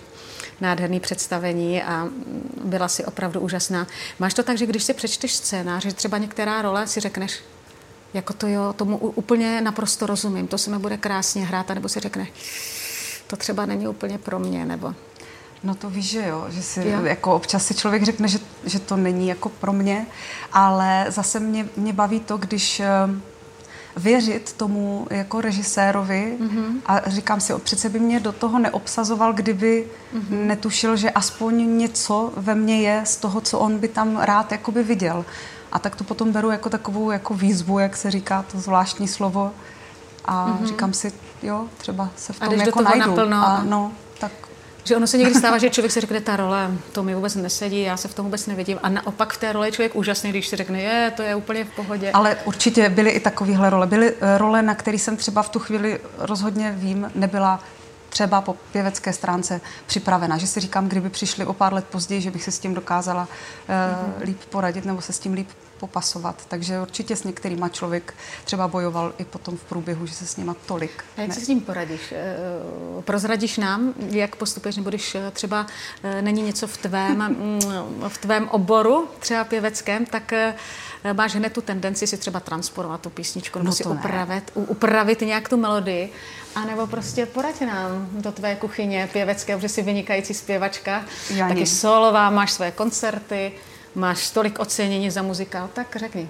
nádherný 0.62 1.00
představení 1.00 1.84
a 1.84 2.04
mm, 2.04 2.62
byla 2.66 2.88
si 2.88 3.06
opravdu 3.06 3.40
úžasná. 3.40 3.88
Máš 4.20 4.34
to 4.34 4.44
tak, 4.44 4.58
že 4.58 4.66
když 4.66 4.84
si 4.84 4.94
přečteš 4.94 5.34
scénář, 5.34 5.84
že 5.84 5.94
třeba 5.94 6.18
některá 6.18 6.62
role 6.62 6.88
si 6.88 7.00
řekneš, 7.00 7.40
jako 8.16 8.34
to 8.34 8.48
jo, 8.48 8.74
tomu 8.74 8.98
úplně 8.98 9.62
naprosto 9.62 10.06
rozumím, 10.06 10.48
to 10.48 10.58
se 10.58 10.72
mi 10.72 10.80
bude 10.80 10.98
krásně 10.98 11.46
hrát, 11.46 11.70
nebo 11.70 11.90
si 11.90 12.00
řekne, 12.00 12.28
to 13.28 13.36
třeba 13.36 13.66
není 13.66 13.88
úplně 13.88 14.18
pro 14.18 14.40
mě, 14.40 14.66
nebo... 14.66 14.94
No 15.64 15.76
to 15.76 15.90
víš, 15.90 16.10
že 16.10 16.28
jo, 16.28 16.46
že 16.50 16.64
si 16.64 16.80
jo. 16.90 17.04
jako 17.04 17.36
občas 17.36 17.66
si 17.66 17.74
člověk 17.74 18.04
řekne, 18.04 18.28
že, 18.28 18.40
že 18.64 18.80
to 18.80 18.98
není 18.98 19.28
jako 19.28 19.50
pro 19.50 19.74
mě, 19.74 20.06
ale 20.54 21.06
zase 21.10 21.40
mě, 21.40 21.70
mě 21.78 21.94
baví 21.94 22.20
to, 22.20 22.38
když 22.38 22.80
eh, 22.80 22.88
věřit 23.98 24.54
tomu 24.54 25.08
jako 25.10 25.42
režisérovi 25.42 26.38
mm-hmm. 26.40 26.82
a 26.86 27.10
říkám 27.10 27.42
si, 27.42 27.54
přece 27.64 27.90
by 27.90 28.00
mě 28.00 28.20
do 28.20 28.32
toho 28.32 28.60
neobsazoval, 28.60 29.34
kdyby 29.34 29.88
mm-hmm. 30.16 30.46
netušil, 30.46 30.96
že 30.96 31.12
aspoň 31.12 31.78
něco 31.78 32.34
ve 32.38 32.56
mně 32.56 32.82
je 32.82 33.02
z 33.04 33.18
toho, 33.18 33.42
co 33.42 33.60
on 33.60 33.78
by 33.78 33.88
tam 33.88 34.18
rád 34.18 34.52
jakoby 34.52 34.84
viděl. 34.84 35.26
A 35.76 35.80
tak 35.80 35.96
to 35.96 36.04
potom 36.04 36.32
beru 36.32 36.52
jako 36.52 36.70
takovou 36.70 37.12
jako 37.12 37.34
výzvu, 37.34 37.80
jak 37.80 37.98
se 37.98 38.12
říká 38.12 38.46
to 38.52 38.60
zvláštní 38.60 39.08
slovo. 39.08 39.52
A 40.26 40.48
mm-hmm. 40.48 40.66
říkám 40.66 40.94
si, 40.94 41.14
jo, 41.44 41.66
třeba 41.78 42.10
se 42.16 42.34
v 42.34 42.40
tom 42.40 42.50
a 42.50 42.64
jako 42.64 42.82
najdu. 42.82 43.00
Naplno, 43.00 43.38
a 43.38 43.64
no, 43.64 43.92
tak 44.20 44.32
že 44.84 44.96
ono 44.96 45.08
se 45.08 45.18
někdy 45.18 45.34
stává, 45.34 45.58
že 45.58 45.70
člověk 45.70 45.92
si 45.92 46.02
řekne, 46.02 46.22
ta 46.22 46.36
role, 46.36 46.72
to 46.92 47.04
mi 47.04 47.16
vůbec 47.16 47.36
nesedí, 47.36 47.82
já 47.82 47.98
se 47.98 48.08
v 48.08 48.14
tom 48.14 48.26
vůbec 48.26 48.48
nevidím. 48.48 48.80
A 48.84 48.90
naopak 48.90 49.34
v 49.34 49.38
té 49.38 49.54
roli 49.54 49.68
je 49.68 49.72
člověk 49.72 49.96
úžasný, 49.96 50.30
když 50.30 50.48
si 50.48 50.56
řekne, 50.56 50.82
je, 50.82 51.12
to 51.16 51.22
je 51.22 51.36
úplně 51.36 51.66
v 51.66 51.76
pohodě. 51.76 52.12
Ale 52.12 52.38
určitě 52.46 52.90
byly 52.90 53.10
i 53.10 53.20
takovéhle 53.20 53.70
role. 53.70 53.88
Byly 53.88 54.14
eh, 54.22 54.38
role, 54.38 54.62
na 54.62 54.76
které 54.76 54.98
jsem 54.98 55.18
třeba 55.18 55.44
v 55.44 55.50
tu 55.50 55.60
chvíli 55.60 56.00
rozhodně 56.18 56.72
vím, 56.78 57.12
nebyla 57.16 57.60
třeba 58.16 58.42
po 58.42 58.54
pěvecké 58.54 59.14
stránce 59.14 59.62
připravena. 59.86 60.38
Že 60.38 60.48
si 60.48 60.60
říkám, 60.60 60.90
kdyby 60.90 61.10
přišli 61.10 61.46
o 61.46 61.54
pár 61.54 61.74
let 61.74 61.86
později, 61.86 62.22
že 62.22 62.32
bych 62.32 62.44
se 62.44 62.52
s 62.52 62.60
tím 62.60 62.74
dokázala 62.74 63.28
uh, 63.28 64.24
líp 64.24 64.40
poradit 64.50 64.86
nebo 64.86 65.02
se 65.02 65.14
s 65.14 65.20
tím 65.20 65.34
líp 65.34 65.50
popasovat. 65.80 66.46
Takže 66.48 66.82
určitě 66.82 67.16
s 67.16 67.24
některýma 67.24 67.70
člověk 67.70 68.14
třeba 68.44 68.68
bojoval 68.68 69.14
i 69.18 69.26
potom 69.26 69.58
v 69.58 69.64
průběhu, 69.64 70.06
že 70.06 70.14
se 70.14 70.28
s 70.28 70.38
nima 70.38 70.56
tolik. 70.66 71.04
A 71.18 71.22
jak 71.22 71.30
ne... 71.30 71.36
se 71.36 71.42
s 71.42 71.48
ním 71.48 71.62
poradíš? 71.62 72.12
Eh, 72.12 73.02
prozradíš 73.02 73.58
nám, 73.58 73.94
jak 74.10 74.36
postupuješ, 74.36 74.76
nebo 74.76 74.90
když 74.90 75.16
eh, 75.16 75.32
třeba 75.32 75.66
není 76.22 76.42
něco 76.42 76.68
v 76.68 76.78
tvém, 76.78 77.18
mm, 77.18 77.60
v 78.08 78.18
tvém 78.18 78.50
oboru, 78.50 79.08
třeba 79.20 79.44
pěveckém, 79.44 80.06
tak 80.06 80.34
máš 81.14 81.36
hned 81.36 81.54
tu 81.54 81.62
tendenci 81.62 82.08
si 82.08 82.18
třeba 82.18 82.40
transformovat 82.40 83.02
tu 83.02 83.10
písničku, 83.10 83.60
nebo 83.60 83.70
no 83.70 83.76
si 83.76 83.84
upravit, 83.84 84.52
upravit 84.54 85.22
nějak 85.22 85.50
tu 85.50 85.58
melodii 85.58 86.12
a 86.56 86.66
nebo 86.66 86.88
prostě 86.88 87.26
poraď 87.26 87.62
nám 87.62 88.08
do 88.12 88.32
tvé 88.32 88.56
kuchyně 88.56 89.10
pěvecké, 89.14 89.56
protože 89.56 89.70
jsi 89.70 89.82
vynikající 89.82 90.34
zpěvačka, 90.34 91.06
Janí. 91.30 91.54
taky 91.54 91.66
solová, 91.66 92.30
máš 92.30 92.52
své 92.52 92.72
koncerty, 92.72 93.52
máš 93.96 94.30
tolik 94.30 94.60
ocenění 94.60 95.12
za 95.12 95.22
muzikál, 95.22 95.70
tak 95.74 95.96
řekni. 95.96 96.30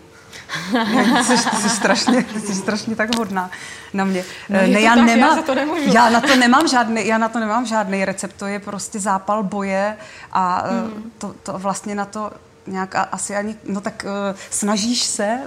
jsi, 1.23 1.37
jsi, 1.37 1.69
strašně, 1.69 2.25
jsi 2.45 2.55
strašně 2.55 2.95
tak 2.95 3.15
hodná 3.17 3.51
na 3.93 4.05
mě. 4.05 4.23
No, 4.49 4.61
ne, 4.61 4.81
já, 4.81 4.95
tak, 4.95 5.05
nemám, 5.05 5.37
já, 5.37 5.43
to 5.43 5.53
já 5.93 6.09
na 6.09 6.21
to 6.21 6.35
nemám 6.35 6.67
žádný, 6.67 7.07
já 7.07 7.17
na 7.17 7.29
to 7.29 7.39
nemám 7.39 7.65
žádný 7.65 8.05
recept, 8.05 8.33
to 8.37 8.45
je 8.45 8.59
prostě 8.59 8.99
zápal 8.99 9.43
boje 9.43 9.97
a 10.31 10.63
mm. 10.71 11.11
to, 11.17 11.35
to 11.43 11.57
vlastně 11.57 11.95
na 11.95 12.05
to 12.05 12.31
nějak 12.67 12.95
asi 13.11 13.35
ani, 13.35 13.55
no 13.63 13.81
tak 13.81 14.05
uh, 14.05 14.37
snažíš 14.49 15.03
se, 15.03 15.39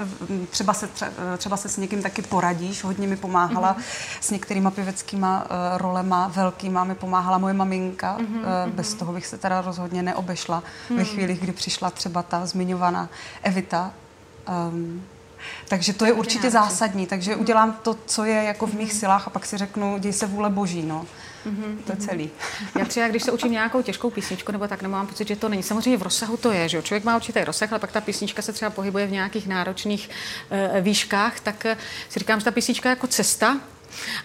třeba 0.50 0.72
se, 0.72 0.88
třeba 1.38 1.56
se 1.56 1.68
s 1.68 1.76
někým 1.76 2.02
taky 2.02 2.22
poradíš, 2.22 2.84
hodně 2.84 3.08
mi 3.08 3.16
pomáhala 3.16 3.74
mm-hmm. 3.74 4.18
s 4.20 4.30
některýma 4.30 4.70
pěveckýma 4.70 5.44
uh, 5.44 5.78
rolema, 5.78 6.28
velkýma 6.28 6.84
mi 6.84 6.94
pomáhala 6.94 7.38
moje 7.38 7.54
maminka, 7.54 8.18
mm-hmm. 8.18 8.66
uh, 8.66 8.72
bez 8.72 8.94
toho 8.94 9.12
bych 9.12 9.26
se 9.26 9.38
teda 9.38 9.60
rozhodně 9.60 10.02
neobešla 10.02 10.62
mm-hmm. 10.62 10.96
ve 10.96 11.04
chvíli, 11.04 11.34
kdy 11.34 11.52
přišla 11.52 11.90
třeba 11.90 12.22
ta 12.22 12.46
zmiňovaná 12.46 13.08
Evita, 13.42 13.92
um, 14.70 15.02
takže 15.68 15.92
to 15.92 16.04
je 16.04 16.12
určitě 16.12 16.50
zásadní, 16.50 17.06
takže 17.06 17.36
udělám 17.36 17.72
to, 17.82 17.96
co 18.06 18.24
je 18.24 18.42
jako 18.42 18.66
v 18.66 18.74
mých 18.74 18.92
silách 18.92 19.26
a 19.26 19.30
pak 19.30 19.46
si 19.46 19.56
řeknu, 19.56 19.98
děj 19.98 20.12
se 20.12 20.26
vůle 20.26 20.50
boží, 20.50 20.82
no. 20.82 21.06
Mm-hmm. 21.46 21.76
To 21.86 21.96
celý. 21.96 22.30
Já 22.78 22.84
třeba, 22.84 23.08
když 23.08 23.22
se 23.22 23.32
učím 23.32 23.52
nějakou 23.52 23.82
těžkou 23.82 24.10
písničku, 24.10 24.52
nebo 24.52 24.68
tak, 24.68 24.82
nemám 24.82 25.06
pocit, 25.06 25.28
že 25.28 25.36
to 25.36 25.48
není. 25.48 25.62
Samozřejmě 25.62 25.96
v 25.96 26.02
rozsahu 26.02 26.36
to 26.36 26.52
je, 26.52 26.68
že 26.68 26.82
člověk 26.82 27.04
má 27.04 27.16
určitý 27.16 27.44
rozsah, 27.44 27.72
ale 27.72 27.78
pak 27.78 27.92
ta 27.92 28.00
písnička 28.00 28.42
se 28.42 28.52
třeba 28.52 28.70
pohybuje 28.70 29.06
v 29.06 29.10
nějakých 29.10 29.46
náročných 29.46 30.10
uh, 30.10 30.80
výškách, 30.80 31.40
tak 31.40 31.64
uh, 31.64 31.78
si 32.08 32.18
říkám, 32.18 32.40
že 32.40 32.44
ta 32.44 32.50
písnička 32.50 32.88
je 32.88 32.92
jako 32.92 33.06
cesta, 33.06 33.60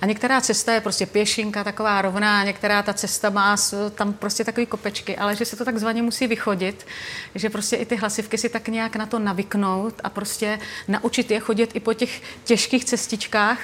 a 0.01 0.05
některá 0.05 0.41
cesta 0.41 0.73
je 0.73 0.81
prostě 0.81 1.05
pěšinka, 1.05 1.63
taková 1.63 2.01
rovná, 2.01 2.43
některá 2.43 2.83
ta 2.83 2.93
cesta 2.93 3.29
má 3.29 3.55
tam 3.95 4.13
prostě 4.13 4.43
takový 4.43 4.65
kopečky, 4.65 5.17
ale 5.17 5.35
že 5.35 5.45
se 5.45 5.55
to 5.55 5.65
takzvaně 5.65 6.01
musí 6.01 6.27
vychodit, 6.27 6.85
že 7.35 7.49
prostě 7.49 7.75
i 7.75 7.85
ty 7.85 7.95
hlasivky 7.95 8.37
si 8.37 8.49
tak 8.49 8.67
nějak 8.67 8.95
na 8.95 9.05
to 9.05 9.19
navyknout 9.19 9.93
a 10.03 10.09
prostě 10.09 10.59
naučit 10.87 11.31
je 11.31 11.39
chodit 11.39 11.69
i 11.73 11.79
po 11.79 11.93
těch 11.93 12.21
těžkých 12.43 12.85
cestičkách, 12.85 13.59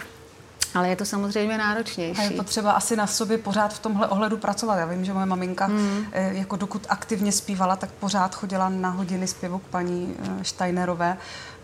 ale 0.73 0.89
je 0.89 0.95
to 0.95 1.05
samozřejmě 1.05 1.57
náročnější. 1.57 2.21
A 2.21 2.23
je 2.23 2.31
potřeba 2.31 2.71
asi 2.71 2.95
na 2.95 3.07
sobě 3.07 3.37
pořád 3.37 3.73
v 3.73 3.79
tomhle 3.79 4.07
ohledu 4.07 4.37
pracovat. 4.37 4.75
Já 4.75 4.85
vím, 4.85 5.05
že 5.05 5.13
moje 5.13 5.25
maminka, 5.25 5.67
mm. 5.67 6.05
jako 6.13 6.55
dokud 6.55 6.85
aktivně 6.89 7.31
zpívala, 7.31 7.75
tak 7.75 7.91
pořád 7.91 8.35
chodila 8.35 8.69
na 8.69 8.89
hodiny 8.89 9.27
zpěvu 9.27 9.59
k 9.59 9.63
paní 9.63 10.15
eh, 10.19 10.43
Steinerové. 10.43 11.17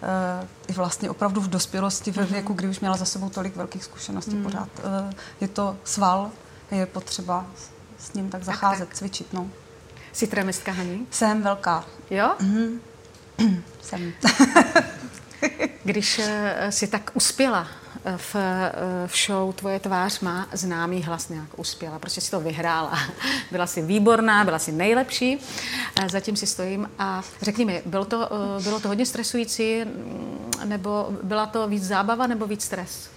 Eh, 0.03 0.47
I 0.67 0.73
vlastně 0.73 1.09
opravdu 1.09 1.41
v 1.41 1.49
dospělosti, 1.49 2.11
ve 2.11 2.25
věku, 2.25 2.53
kdy 2.53 2.67
už 2.67 2.79
měla 2.79 2.97
za 2.97 3.05
sebou 3.05 3.29
tolik 3.29 3.55
velkých 3.55 3.83
zkušeností, 3.83 4.35
mm. 4.35 4.43
pořád 4.43 4.69
je 5.41 5.47
to 5.47 5.77
sval, 5.83 6.31
je 6.71 6.85
potřeba 6.85 7.45
s 7.99 8.13
ním 8.13 8.29
tak 8.29 8.43
zacházet, 8.43 8.79
tak, 8.79 8.87
tak. 8.87 8.97
cvičit. 8.97 9.33
No. 9.33 9.47
Jsi 10.13 10.27
tremistka, 10.27 10.71
Haní? 10.71 11.07
Jsem 11.11 11.41
velká. 11.41 11.85
Jo? 12.09 12.35
Mm. 12.41 12.79
Jsem. 13.81 14.13
Když 15.83 16.21
si 16.69 16.87
tak 16.87 17.11
uspěla 17.13 17.67
v, 18.17 18.35
v 19.07 19.17
show 19.25 19.53
Tvoje 19.53 19.79
tvář 19.79 20.19
má 20.19 20.47
známý 20.53 21.03
hlas 21.03 21.29
nějak 21.29 21.59
uspěla. 21.59 21.99
Prostě 21.99 22.21
si 22.21 22.31
to 22.31 22.39
vyhrála. 22.39 22.99
Byla 23.51 23.67
si 23.67 23.81
výborná, 23.81 24.43
byla 24.43 24.59
si 24.59 24.71
nejlepší. 24.71 25.39
Zatím 26.11 26.35
si 26.35 26.47
stojím 26.47 26.89
a 26.99 27.23
řekni 27.41 27.65
mi, 27.65 27.81
bylo 27.85 28.05
to, 28.05 28.29
bylo 28.63 28.79
to 28.79 28.87
hodně 28.87 29.05
stresující, 29.05 29.81
nebo 30.65 31.09
byla 31.23 31.45
to 31.45 31.67
víc 31.67 31.83
zábava, 31.83 32.27
nebo 32.27 32.47
víc 32.47 32.63
stres? 32.63 33.09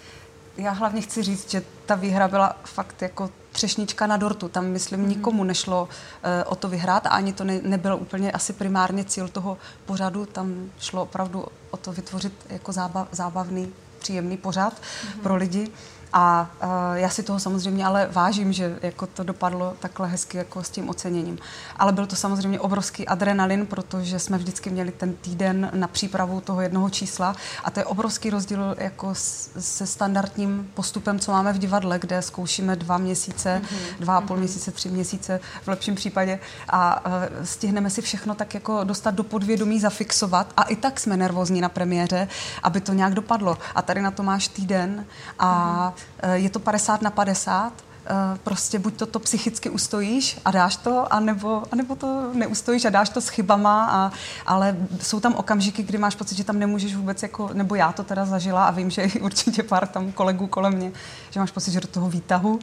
Já 0.57 0.71
hlavně 0.71 1.01
chci 1.01 1.23
říct, 1.23 1.51
že 1.51 1.63
ta 1.87 1.95
výhra 1.95 2.29
byla 2.29 2.57
fakt 2.65 3.03
jako 3.03 3.31
třešnička 3.53 4.07
na 4.07 4.17
dortu. 4.17 4.49
Tam, 4.49 4.67
myslím, 4.67 5.01
mm. 5.01 5.09
nikomu 5.09 5.45
nešlo 5.45 5.83
uh, 5.83 6.53
o 6.53 6.55
to 6.55 6.69
vyhrát 6.69 7.07
a 7.07 7.11
ani 7.11 7.33
to 7.33 7.45
ne, 7.45 7.61
nebyl 7.63 7.97
úplně 7.97 8.33
asi 8.33 8.53
primárně 8.53 9.05
cíl 9.05 9.29
toho 9.29 9.59
pořadu. 9.87 10.27
Tam 10.27 10.71
šlo 10.81 11.03
opravdu 11.03 11.47
o 11.71 11.77
to 11.77 11.93
vytvořit 11.93 12.33
jako 12.49 12.73
zábav, 12.73 13.09
zábavný 13.13 13.73
příjemný 13.99 14.37
pořád 14.37 14.73
mm-hmm. 14.73 15.23
pro 15.23 15.37
lidi. 15.37 15.71
A 16.13 16.51
uh, 16.63 16.69
já 16.95 17.09
si 17.09 17.23
toho 17.23 17.41
samozřejmě 17.41 17.87
ale 17.87 18.09
vážím, 18.13 18.53
že 18.53 18.79
jako 18.83 19.07
to 19.07 19.23
dopadlo 19.23 19.77
takhle 19.81 20.09
hezky 20.09 20.39
jako 20.39 20.63
s 20.63 20.71
tím 20.71 20.89
oceněním. 20.89 21.39
Ale 21.77 21.93
byl 21.93 22.07
to 22.07 22.17
samozřejmě 22.17 22.61
obrovský 22.61 23.09
adrenalin, 23.09 23.67
protože 23.67 24.19
jsme 24.19 24.39
vždycky 24.39 24.71
měli 24.71 24.93
ten 24.93 25.15
týden 25.15 25.71
na 25.75 25.89
přípravu 25.89 26.41
toho 26.41 26.61
jednoho 26.61 26.91
čísla 26.91 27.37
a 27.65 27.71
to 27.71 27.81
je 27.81 27.85
obrovský 27.85 28.31
rozdíl 28.31 28.77
jako 28.79 29.11
se 29.59 29.87
standardním 29.87 30.71
postupem, 30.75 31.19
co 31.19 31.33
máme 31.33 31.53
v 31.53 31.59
divadle, 31.59 31.99
kde 31.99 32.23
zkoušíme 32.23 32.77
dva 32.77 32.99
měsíce, 32.99 33.63
mm-hmm. 33.65 34.01
dva 34.01 34.17
a 34.17 34.21
půl 34.21 34.37
mm-hmm. 34.37 34.41
měsíce, 34.41 34.71
tři 34.71 34.89
měsíce 34.89 35.41
v 35.63 35.69
lepším 35.69 35.95
případě 35.95 36.39
a 36.69 37.07
uh, 37.07 37.13
stihneme 37.45 37.91
si 37.91 38.03
všechno 38.03 38.35
tak 38.35 38.55
jako 38.55 38.85
dostat 38.85 39.15
do 39.15 39.25
podvědomí, 39.25 39.81
zafixovat 39.81 40.53
a 40.57 40.63
i 40.63 40.77
tak 40.77 41.01
jsme 41.01 41.17
nervózní 41.17 41.61
na 41.61 41.69
premiéře, 41.69 42.29
aby 42.63 42.81
to 42.81 42.93
nějak 42.93 43.15
dopadlo. 43.15 43.59
A 43.75 43.83
tady 43.83 44.03
na 44.03 44.11
to 44.11 44.23
máš 44.23 44.49
týden 44.49 45.05
a 45.39 45.89
mm-hmm 45.91 45.98
je 46.33 46.51
to 46.51 46.59
50 46.59 47.03
na 47.03 47.11
50, 47.11 47.73
eh, 48.07 48.39
prostě 48.45 48.79
buď 48.79 48.97
to, 48.97 49.07
to 49.07 49.19
psychicky 49.19 49.71
ustojíš 49.71 50.41
a 50.45 50.51
dáš 50.51 50.77
to, 50.77 51.13
anebo, 51.13 51.63
anebo 51.73 51.97
to 51.97 52.31
neustojíš 52.35 52.85
a 52.85 52.91
dáš 52.91 53.09
to 53.09 53.21
s 53.21 53.29
chybama, 53.29 53.89
a, 53.91 54.13
ale 54.47 54.77
jsou 55.03 55.21
tam 55.21 55.35
okamžiky, 55.35 55.83
kdy 55.83 55.99
máš 55.99 56.15
pocit, 56.15 56.37
že 56.37 56.45
tam 56.45 56.59
nemůžeš 56.59 56.97
vůbec, 56.97 57.23
jako, 57.23 57.51
nebo 57.53 57.75
já 57.75 57.93
to 57.93 58.05
teda 58.05 58.25
zažila 58.25 58.67
a 58.67 58.71
vím, 58.71 58.91
že 58.91 59.07
určitě 59.21 59.63
pár 59.63 59.87
tam 59.87 60.13
kolegů 60.13 60.47
kolem 60.47 60.73
mě, 60.73 60.93
že 61.31 61.41
máš 61.41 61.51
pocit, 61.51 61.71
že 61.71 61.81
do 61.81 61.89
toho 61.89 62.11
výtahu 62.11 62.55
uh, 62.55 62.61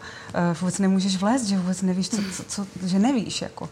vůbec 0.61 0.79
nemůžeš 0.79 1.17
vlézt, 1.17 1.45
že 1.45 1.57
vůbec 1.57 1.81
nevíš, 1.81 2.09
co, 2.09 2.17
co, 2.37 2.43
co 2.43 2.67
že 2.83 2.99
nevíš, 2.99 3.41
jako 3.41 3.69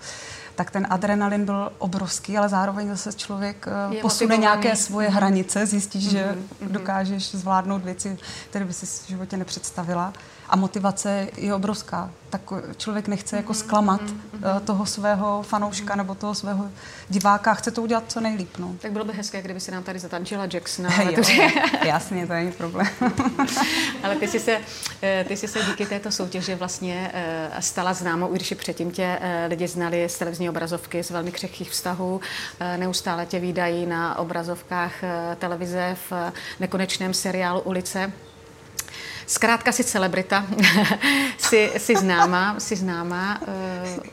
tak 0.55 0.71
ten 0.71 0.87
adrenalin 0.89 1.45
byl 1.45 1.71
obrovský, 1.77 2.37
ale 2.37 2.49
zároveň 2.49 2.89
zase 2.89 3.13
člověk 3.13 3.65
je 3.89 4.01
posune 4.01 4.37
nějaké 4.37 4.75
svoje 4.75 5.07
mhm. 5.07 5.17
hranice, 5.17 5.65
zjistíš, 5.65 6.07
mm-hmm. 6.07 6.11
že 6.11 6.35
mhm. 6.61 6.73
dokážeš 6.73 7.31
zvládnout 7.31 7.83
věci, 7.83 8.17
které 8.49 8.65
by 8.65 8.73
si 8.73 8.85
v 8.85 9.07
životě 9.07 9.37
nepředstavila 9.37 10.13
a 10.49 10.55
motivace 10.55 11.27
je 11.37 11.53
obrovská. 11.53 12.09
Tak 12.33 12.53
člověk 12.77 13.07
nechce 13.07 13.37
jako 13.37 13.53
zklamat 13.53 14.01
mm-hmm. 14.01 14.59
toho 14.59 14.85
svého 14.85 15.43
fanouška 15.43 15.93
mm-hmm. 15.93 15.97
nebo 15.97 16.15
toho 16.15 16.35
svého 16.35 16.69
diváka, 17.09 17.53
chce 17.53 17.71
to 17.71 17.81
udělat 17.81 18.03
co 18.07 18.19
nejlíp. 18.19 18.57
No. 18.59 18.75
Tak 18.81 18.91
bylo 18.91 19.05
by 19.05 19.13
hezké, 19.13 19.41
kdyby 19.41 19.59
si 19.59 19.71
nám 19.71 19.83
tady 19.83 19.99
zatančila 19.99 20.47
Jacksona. 20.53 20.89
jo, 21.01 21.23
jasně, 21.85 22.27
to 22.27 22.33
není 22.33 22.51
problém. 22.51 22.87
ale 24.03 24.15
ty 24.15 24.27
jsi, 24.27 24.39
se, 24.39 24.59
eh, 25.01 25.25
ty 25.27 25.37
jsi 25.37 25.47
se 25.47 25.59
díky 25.63 25.85
této 25.85 26.11
soutěži 26.11 26.55
vlastně 26.55 27.11
eh, 27.13 27.61
stala 27.61 27.93
známou, 27.93 28.31
i 28.31 28.35
když 28.35 28.51
i 28.51 28.55
předtím 28.55 28.91
tě 28.91 29.19
lidi 29.47 29.67
znali 29.67 30.09
z 30.09 30.17
televizní 30.17 30.49
obrazovky, 30.49 31.03
z 31.03 31.09
velmi 31.09 31.31
křehkých 31.31 31.71
vztahů. 31.71 32.21
Neustále 32.77 33.25
tě 33.25 33.39
výdají 33.39 33.85
na 33.85 34.17
obrazovkách 34.17 34.93
televize 35.39 35.95
v 36.09 36.31
nekonečném 36.59 37.13
seriálu 37.13 37.61
Ulice. 37.61 38.11
Zkrátka 39.27 39.71
si 39.71 39.83
celebrita, 39.83 40.45
si, 41.37 41.71
si 41.77 41.95
známá, 41.95 42.59
si 42.59 42.75
známá. 42.75 43.41
Uh, 43.41 44.03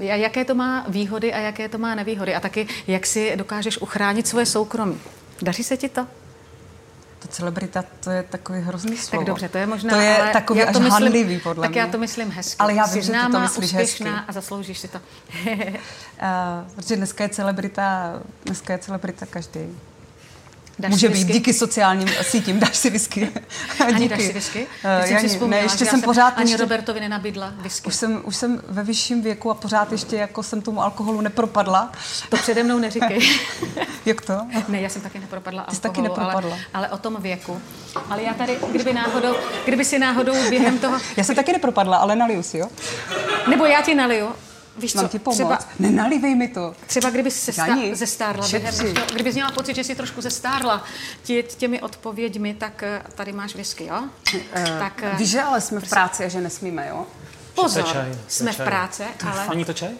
jaké 0.00 0.44
to 0.44 0.54
má 0.54 0.84
výhody 0.88 1.32
a 1.32 1.38
jaké 1.38 1.68
to 1.68 1.78
má 1.78 1.94
nevýhody? 1.94 2.34
A 2.34 2.40
taky, 2.40 2.66
jak 2.86 3.06
si 3.06 3.32
dokážeš 3.36 3.78
uchránit 3.78 4.26
svoje 4.26 4.46
soukromí? 4.46 5.00
Daří 5.42 5.64
se 5.64 5.76
ti 5.76 5.88
to? 5.88 6.06
To 7.18 7.28
celebrita, 7.28 7.84
to 8.00 8.10
je 8.10 8.22
takový 8.22 8.60
hrozný 8.60 8.96
slovo. 8.96 9.20
Tak 9.20 9.26
dobře, 9.26 9.48
to 9.48 9.58
je 9.58 9.66
možná, 9.66 9.90
to 9.94 10.00
je 10.00 10.18
ale 10.18 10.32
takový 10.32 10.60
já 10.60 10.66
to 10.66 10.70
až 10.70 10.84
myslím, 10.84 10.92
handlivý, 10.92 11.40
podle 11.40 11.62
tak 11.62 11.70
mě. 11.70 11.80
já 11.80 11.86
to 11.86 11.98
myslím 11.98 12.30
hezky. 12.30 12.58
Ale 12.58 12.74
já 12.74 12.86
vím, 12.86 13.02
Jsi 13.02 13.12
že 13.12 13.12
ty 13.12 13.32
to 13.32 13.40
myslíš 13.40 13.72
hezky. 13.74 14.04
a 14.28 14.32
zasloužíš 14.32 14.78
si 14.78 14.88
to. 14.88 14.98
uh, 14.98 15.54
protože 16.74 16.96
dneska 16.96 17.24
je 17.24 17.30
celebrita, 17.30 18.12
dneska 18.44 18.72
je 18.72 18.78
celebrita 18.78 19.26
každý. 19.26 19.60
Dáš 20.78 20.90
Může 20.90 21.08
být 21.08 21.26
díky 21.26 21.52
sociálním 21.52 22.08
sítím, 22.22 22.60
dáš 22.60 22.76
si 22.76 22.90
whisky. 22.90 23.28
Ani 23.86 23.94
díky. 23.94 24.08
dáš 24.08 24.22
si 24.22 24.32
whisky? 24.32 24.66
Uh, 24.84 25.10
já, 25.10 25.20
si 25.20 25.46
ne, 25.46 25.58
ještě 25.58 25.86
jsem 25.86 26.02
pořád... 26.02 26.34
Ani 26.36 26.50
ještě, 26.50 26.62
Robertovi 26.62 27.00
nenabídla 27.00 27.52
whisky. 27.56 27.88
Už 27.88 27.94
jsem, 27.94 28.22
už 28.24 28.36
jsem 28.36 28.62
ve 28.68 28.82
vyšším 28.82 29.22
věku 29.22 29.50
a 29.50 29.54
pořád 29.54 29.92
ještě 29.92 30.16
jako 30.16 30.42
jsem 30.42 30.62
tomu 30.62 30.82
alkoholu 30.82 31.20
nepropadla. 31.20 31.92
To 32.28 32.36
přede 32.36 32.62
mnou 32.62 32.78
neříkej. 32.78 33.38
Jak 34.04 34.20
to? 34.20 34.46
Ne, 34.68 34.80
já 34.80 34.88
jsem 34.88 35.02
taky 35.02 35.18
nepropadla 35.18 35.62
Ty 35.62 35.68
alkoholu, 35.68 35.82
taky 35.82 36.02
nepropadla. 36.02 36.50
Ale, 36.50 36.58
ale 36.74 36.88
o 36.88 36.98
tom 36.98 37.16
věku. 37.20 37.62
Ale 38.10 38.22
já 38.22 38.34
tady, 38.34 38.58
kdyby 38.72 38.92
náhodou, 38.92 39.34
kdyby 39.64 39.84
si 39.84 39.98
náhodou 39.98 40.50
během 40.50 40.78
toho... 40.84 40.98
já 41.16 41.24
jsem 41.24 41.36
taky 41.36 41.52
nepropadla, 41.52 41.96
ale 41.96 42.16
naliju 42.16 42.42
si, 42.42 42.58
jo? 42.58 42.68
Nebo 43.50 43.66
já 43.66 43.82
ti 43.82 43.94
naliju. 43.94 44.28
Víš 44.76 44.94
Mám 44.94 45.04
co, 45.04 45.08
ti 45.08 45.18
pomoct? 45.18 45.36
Třeba, 45.36 45.58
Nenalívej 45.78 46.34
mi 46.34 46.48
to. 46.48 46.74
Třeba 46.86 47.10
kdyby 47.10 47.30
se 47.30 47.52
sta- 47.52 47.76
zestárla 47.92 48.48
během, 48.48 48.94
kdyby 49.12 49.32
měla 49.32 49.50
pocit, 49.50 49.76
že 49.76 49.84
jsi 49.84 49.94
trošku 49.94 50.20
zestárla 50.20 50.84
tě, 51.22 51.42
těmi 51.42 51.80
odpověďmi, 51.80 52.54
tak 52.54 52.82
eh, 52.82 53.02
tady 53.14 53.32
máš 53.32 53.54
whisky, 53.54 53.86
jo? 53.86 54.02
Uh, 54.34 54.40
tak, 54.78 55.02
uh, 55.12 55.18
víš, 55.18 55.30
že 55.30 55.42
ale 55.42 55.60
jsme 55.60 55.80
v 55.80 55.90
práci 55.90 56.24
a 56.24 56.28
že 56.28 56.40
nesmíme, 56.40 56.88
jo? 56.88 57.06
Pozor, 57.54 57.84
čaj, 57.84 58.18
jsme 58.28 58.54
čaj. 58.54 58.66
v 58.66 58.68
práci, 58.68 59.02
ale... 59.26 59.46
Ani 59.46 59.64
to 59.64 59.72
čaj? 59.72 59.90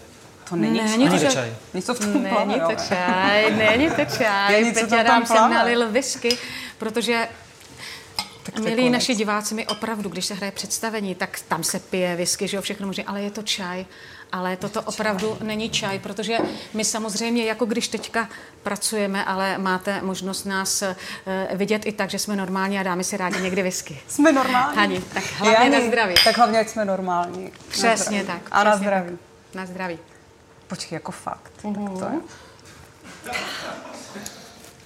To 0.49 0.57
není, 0.57 0.81
není 0.99 1.21
to 1.21 1.27
čaj. 1.27 1.55
Něco 1.75 1.95
v 1.95 1.99
tom 1.99 2.23
Není 2.23 2.61
to 2.61 2.85
čaj, 2.89 3.57
není 3.57 3.91
to 3.91 4.17
čaj. 4.17 4.73
Peťa 4.75 5.03
nám 5.03 5.27
sem 5.27 5.51
nalil 5.51 5.91
whisky, 5.91 6.39
protože 6.79 7.29
tak 8.45 8.59
Milí 8.59 8.91
naši 8.91 9.15
diváci, 9.15 9.55
my 9.55 9.67
opravdu, 9.67 10.09
když 10.09 10.27
se 10.27 10.35
hraje 10.35 10.53
představení, 10.53 11.15
tak 11.15 11.41
tam 11.49 11.65
se 11.65 11.81
pije 11.81 12.17
whisky, 12.17 12.49
že 12.49 12.57
jo, 12.57 12.63
všechno 12.63 12.87
možné, 12.87 13.05
ale 13.05 13.23
je 13.23 13.31
to 13.31 13.43
čaj. 13.43 13.87
Ale 14.33 14.57
toto 14.57 14.83
opravdu 14.83 15.39
není 15.41 15.71
čaj, 15.71 15.99
protože 15.99 16.39
my 16.75 16.85
samozřejmě, 16.85 17.45
jako 17.45 17.65
když 17.65 17.89
teďka 17.89 18.29
pracujeme, 18.63 19.25
ale 19.25 19.59
máte 19.59 20.03
možnost 20.03 20.45
nás 20.45 20.83
uh, 20.83 20.95
vidět 21.57 21.87
i 21.87 21.93
tak, 21.93 22.11
že 22.11 22.19
jsme 22.19 22.37
normální 22.37 22.79
a 22.79 22.83
dáme 22.83 23.05
si 23.05 23.17
rádi 23.17 23.41
někdy 23.41 23.63
whisky. 23.63 24.01
Jsme 24.09 24.33
normální. 24.33 24.77
Hani, 24.77 25.01
tak 25.15 25.25
hlavně 25.25 25.81
na 25.81 25.87
zdraví. 25.87 26.15
Tak 26.25 26.37
hlavně, 26.37 26.59
ať 26.59 26.69
jsme 26.69 26.85
normální. 26.85 27.53
Přesně 27.69 28.25
tak. 28.25 28.43
A 28.51 28.65
na 28.65 28.77
zdraví. 28.77 29.11
Tak. 29.11 29.55
Na 29.55 29.67
zdraví. 29.67 29.99
Počkej, 30.67 30.97
jako 30.97 31.13
fakt. 31.13 31.53
Uh-huh. 31.63 31.99
Tak 31.99 32.09
to 32.09 32.15
je. 32.15 32.21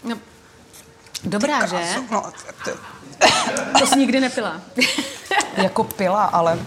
No, 0.04 0.18
dobrá, 1.24 1.66
že? 1.66 1.76
No, 2.10 2.32
to 3.78 3.86
jsi 3.86 3.98
nikdy 3.98 4.20
nepila. 4.20 4.60
jako 5.56 5.84
pila, 5.84 6.24
ale... 6.24 6.58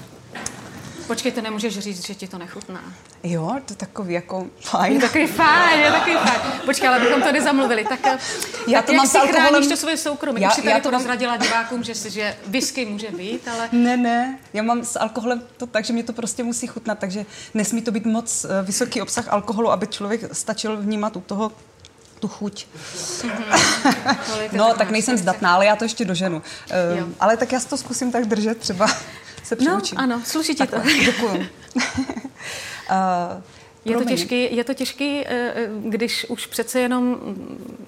Počkej, 1.07 1.31
to 1.31 1.41
nemůžeš 1.41 1.79
říct, 1.79 2.07
že 2.07 2.15
ti 2.15 2.27
to 2.27 2.37
nechutná. 2.37 2.81
Jo, 3.23 3.55
to 3.65 3.73
je 3.73 3.77
takový 3.77 4.13
jako 4.13 4.47
fajn. 4.59 4.93
Je 4.93 4.99
takový 4.99 5.27
fajn, 5.27 5.79
je 5.79 5.91
takový 5.91 6.15
fajn. 6.15 6.41
Počkej, 6.65 6.89
ale 6.89 6.99
bychom 6.99 7.21
tady 7.21 7.41
zamluvili. 7.41 7.83
Tak, 7.83 8.05
já 8.05 8.11
tak 8.17 8.21
to 8.65 8.71
jak 8.71 8.91
mám 8.91 9.07
si 9.07 9.17
alkoholem... 9.17 9.47
chráníš 9.47 9.67
to 9.67 9.77
svoje 9.77 9.97
soukromí? 9.97 10.41
Já, 10.41 10.49
Už 10.49 10.55
si 10.55 10.61
tady 10.61 10.81
to 10.81 10.91
mám... 10.91 10.99
rozradila 10.99 11.37
divákům, 11.37 11.83
že, 11.83 11.93
že 11.93 12.37
whisky 12.47 12.85
může 12.85 13.11
být, 13.11 13.47
ale... 13.47 13.69
Ne, 13.71 13.97
ne, 13.97 14.39
já 14.53 14.63
mám 14.63 14.85
s 14.85 14.99
alkoholem 14.99 15.41
to 15.57 15.67
tak, 15.67 15.85
že 15.85 15.93
mě 15.93 16.03
to 16.03 16.13
prostě 16.13 16.43
musí 16.43 16.67
chutnat, 16.67 16.99
takže 16.99 17.25
nesmí 17.53 17.81
to 17.81 17.91
být 17.91 18.05
moc 18.05 18.45
eh, 18.45 18.63
vysoký 18.63 19.01
obsah 19.01 19.27
alkoholu, 19.27 19.71
aby 19.71 19.87
člověk 19.87 20.35
stačil 20.35 20.77
vnímat 20.77 21.15
u 21.15 21.21
toho 21.21 21.51
tu 22.19 22.27
chuť. 22.27 22.65
Mm-hmm. 22.65 23.60
No, 24.51 24.73
tak 24.77 24.91
nejsem 24.91 25.17
zdatná, 25.17 25.53
ale 25.53 25.65
já 25.65 25.75
to 25.75 25.85
ještě 25.85 26.05
doženu. 26.05 26.37
Uh, 26.37 26.43
ale 27.19 27.37
tak 27.37 27.51
já 27.51 27.59
to 27.59 27.77
zkusím 27.77 28.11
tak 28.11 28.25
držet, 28.25 28.57
třeba 28.57 28.87
se 29.43 29.55
přiučím. 29.55 29.97
No, 29.97 30.03
ano, 30.03 30.21
sluší 30.25 30.55
ti 30.55 30.67
to. 30.67 30.77
Děkuju. 31.05 31.35
uh, 31.35 31.45
je 33.85 33.97
to, 33.97 34.05
těžký, 34.05 34.55
je 34.55 34.63
to 34.63 34.73
těžký, 34.73 35.27
eh, 35.27 35.53
když 35.83 36.25
už 36.29 36.45
přece 36.45 36.79
jenom 36.79 37.17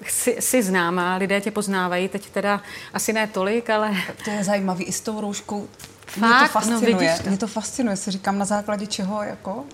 si, 0.08 0.36
si 0.40 0.62
známá, 0.62 1.16
lidé 1.16 1.40
tě 1.40 1.50
poznávají, 1.50 2.08
teď 2.08 2.30
teda 2.30 2.62
asi 2.92 3.12
ne 3.12 3.26
tolik, 3.26 3.70
ale... 3.70 3.92
To 4.24 4.30
je 4.30 4.44
zajímavý, 4.44 4.84
i 4.84 4.92
s 4.92 5.00
tou 5.00 5.20
rouškou. 5.20 5.68
Fakt? 6.06 6.16
Mě 6.16 6.28
to 6.28 6.42
no, 6.42 6.48
fascinuje. 6.48 7.12
No, 7.12 7.22
to. 7.22 7.28
Mě 7.28 7.38
to 7.38 7.46
fascinuje, 7.46 7.96
si 7.96 8.10
říkám 8.10 8.38
na 8.38 8.44
základě 8.44 8.86
čeho, 8.86 9.22
jako... 9.22 9.64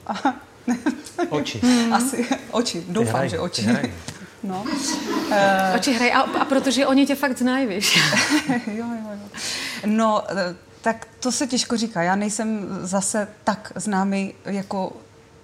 oči. 1.29 1.61
Asi 1.93 2.27
oči, 2.51 2.85
doufám, 2.89 3.15
hraj, 3.15 3.29
že 3.29 3.39
oči. 3.39 3.67
No. 4.43 4.63
Uh, 4.63 5.35
Oči 5.75 5.93
hrají, 5.93 6.13
a, 6.13 6.21
a 6.21 6.45
protože 6.45 6.87
oni 6.87 7.07
tě 7.07 7.15
fakt 7.15 7.39
znají, 7.39 7.67
víš. 7.67 7.97
jo, 8.67 8.87
jo, 8.87 9.11
jo. 9.13 9.29
No, 9.87 10.23
eh, 10.29 10.57
tak 10.81 11.07
to 11.21 11.33
se 11.33 11.47
těžko 11.47 11.77
říká. 11.77 12.03
Já 12.03 12.17
nejsem 12.17 12.69
zase 12.83 13.29
tak 13.45 13.73
známý 13.75 14.35
jako 14.45 14.93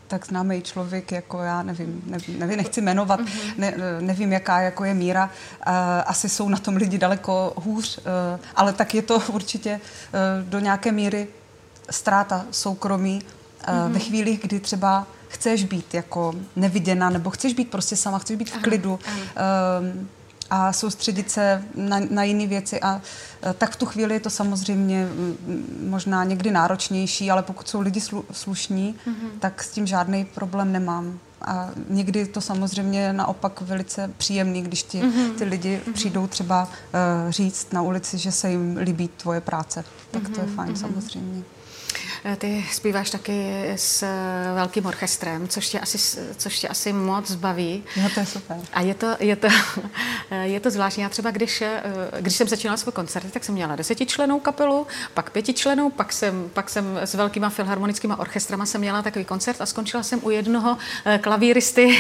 tak 0.09 0.27
známý 0.27 0.63
člověk, 0.63 1.13
jako 1.13 1.43
já 1.43 1.63
nevím, 1.63 2.03
nevím 2.39 2.57
nechci 2.57 2.81
jmenovat, 2.81 3.21
mm-hmm. 3.21 3.53
ne, 3.59 3.75
nevím, 4.01 4.33
jaká 4.33 4.61
jako 4.61 4.85
je 4.85 4.95
míra. 4.95 5.25
Uh, 5.67 5.73
asi 6.07 6.29
jsou 6.29 6.49
na 6.49 6.59
tom 6.59 6.77
lidi 6.77 6.99
daleko 6.99 7.53
hůř, 7.57 7.99
uh, 7.99 8.05
ale 8.57 8.73
tak 8.73 8.95
je 8.95 9.03
to 9.03 9.23
určitě 9.29 9.81
uh, 9.81 10.49
do 10.49 10.59
nějaké 10.59 10.93
míry 10.93 11.29
ztráta 11.91 12.47
soukromí 12.51 13.23
mm-hmm. 13.73 13.93
ve 13.93 13.99
chvíli, 13.99 14.39
kdy 14.43 14.61
třeba 14.61 15.07
chceš 15.29 15.65
být 15.65 15.95
jako 15.95 16.35
neviděna, 16.57 17.11
nebo 17.11 17.31
chceš 17.31 17.55
být 17.55 17.71
prostě 17.71 17.97
sama, 17.97 18.19
chceš 18.19 18.37
být 18.37 18.51
v 18.51 18.59
klidu 18.59 18.99
aha, 19.07 19.17
aha. 19.37 19.81
Um, 19.81 20.09
a 20.51 20.73
soustředit 20.73 21.31
se 21.31 21.63
na, 21.75 22.01
na 22.11 22.25
jiné 22.25 22.47
věci. 22.47 22.81
A 22.81 22.95
uh, 22.95 23.53
tak 23.53 23.71
v 23.71 23.77
tu 23.77 23.87
chvíli 23.87 24.15
je 24.15 24.21
to 24.21 24.31
samozřejmě 24.31 25.09
možná 25.81 26.25
někdy 26.25 26.51
náročnější, 26.51 27.31
ale 27.31 27.43
pokud 27.43 27.69
jsou 27.69 27.81
lidi 27.81 28.01
slu, 28.01 28.25
slušní, 28.33 28.95
mm-hmm. 29.07 29.29
tak 29.39 29.63
s 29.63 29.71
tím 29.71 29.87
žádný 29.87 30.25
problém 30.25 30.73
nemám. 30.73 31.19
A 31.43 31.69
někdy 31.89 32.27
to 32.27 32.41
samozřejmě 32.41 33.13
naopak 33.13 33.61
velice 33.61 34.11
příjemný, 34.17 34.63
když 34.63 34.83
ti 34.83 35.03
mm-hmm. 35.03 35.35
ty 35.39 35.45
lidi 35.45 35.81
mm-hmm. 35.87 35.93
přijdou 35.93 36.27
třeba 36.27 36.63
uh, 36.63 37.31
říct 37.31 37.73
na 37.73 37.83
ulici, 37.83 38.19
že 38.19 38.33
se 38.33 38.51
jim 38.51 38.77
líbí 38.77 39.09
tvoje 39.09 39.41
práce. 39.41 39.85
Tak 40.11 40.23
mm-hmm. 40.23 40.35
to 40.35 40.41
je 40.41 40.47
fajn 40.47 40.73
mm-hmm. 40.73 40.81
samozřejmě. 40.81 41.43
Eh, 42.33 42.37
ty 42.37 42.65
zpíváš 42.73 43.11
taky 43.11 43.73
s 43.77 44.03
eh, 44.03 44.55
velkým 44.55 44.87
orchestrem, 44.87 45.49
což 45.49 45.69
tě 45.69 45.81
asi, 45.81 46.21
což 46.37 46.59
tě 46.59 46.69
asi 46.69 46.93
moc 46.93 47.35
baví. 47.35 47.85
No 48.03 48.11
to 48.11 48.21
je 48.21 48.27
super. 48.27 48.57
A 48.73 48.81
je 48.81 48.95
to, 48.95 49.17
je 49.21 49.37
to, 49.37 49.49
eh, 50.31 50.47
je 50.47 50.61
to 50.61 50.71
zvláštní. 50.71 51.03
Já 51.03 51.09
třeba, 51.09 51.31
když, 51.31 51.63
když 52.21 52.37
jsem 52.37 52.49
začínala 52.49 52.77
svůj 52.77 52.93
koncerty, 52.93 53.29
tak 53.31 53.45
jsem 53.45 53.55
měla 53.55 53.77
desetičlenou 53.77 54.41
kapelu, 54.41 54.87
pak 55.15 55.31
pětičlenou, 55.31 55.91
pak 55.91 56.13
jsem, 56.13 56.51
pak 56.53 56.71
jsem 56.71 56.99
s 57.03 57.15
velkýma 57.15 57.51
filharmonickýma 57.51 58.19
orchestrama 58.19 58.67
jsem 58.67 58.81
měla 58.81 59.03
takový 59.03 59.25
koncert 59.25 59.61
a 59.61 59.67
skončila 59.67 60.03
jsem 60.03 60.21
u 60.23 60.31
jednoho 60.31 60.77
klavíristy 61.21 61.99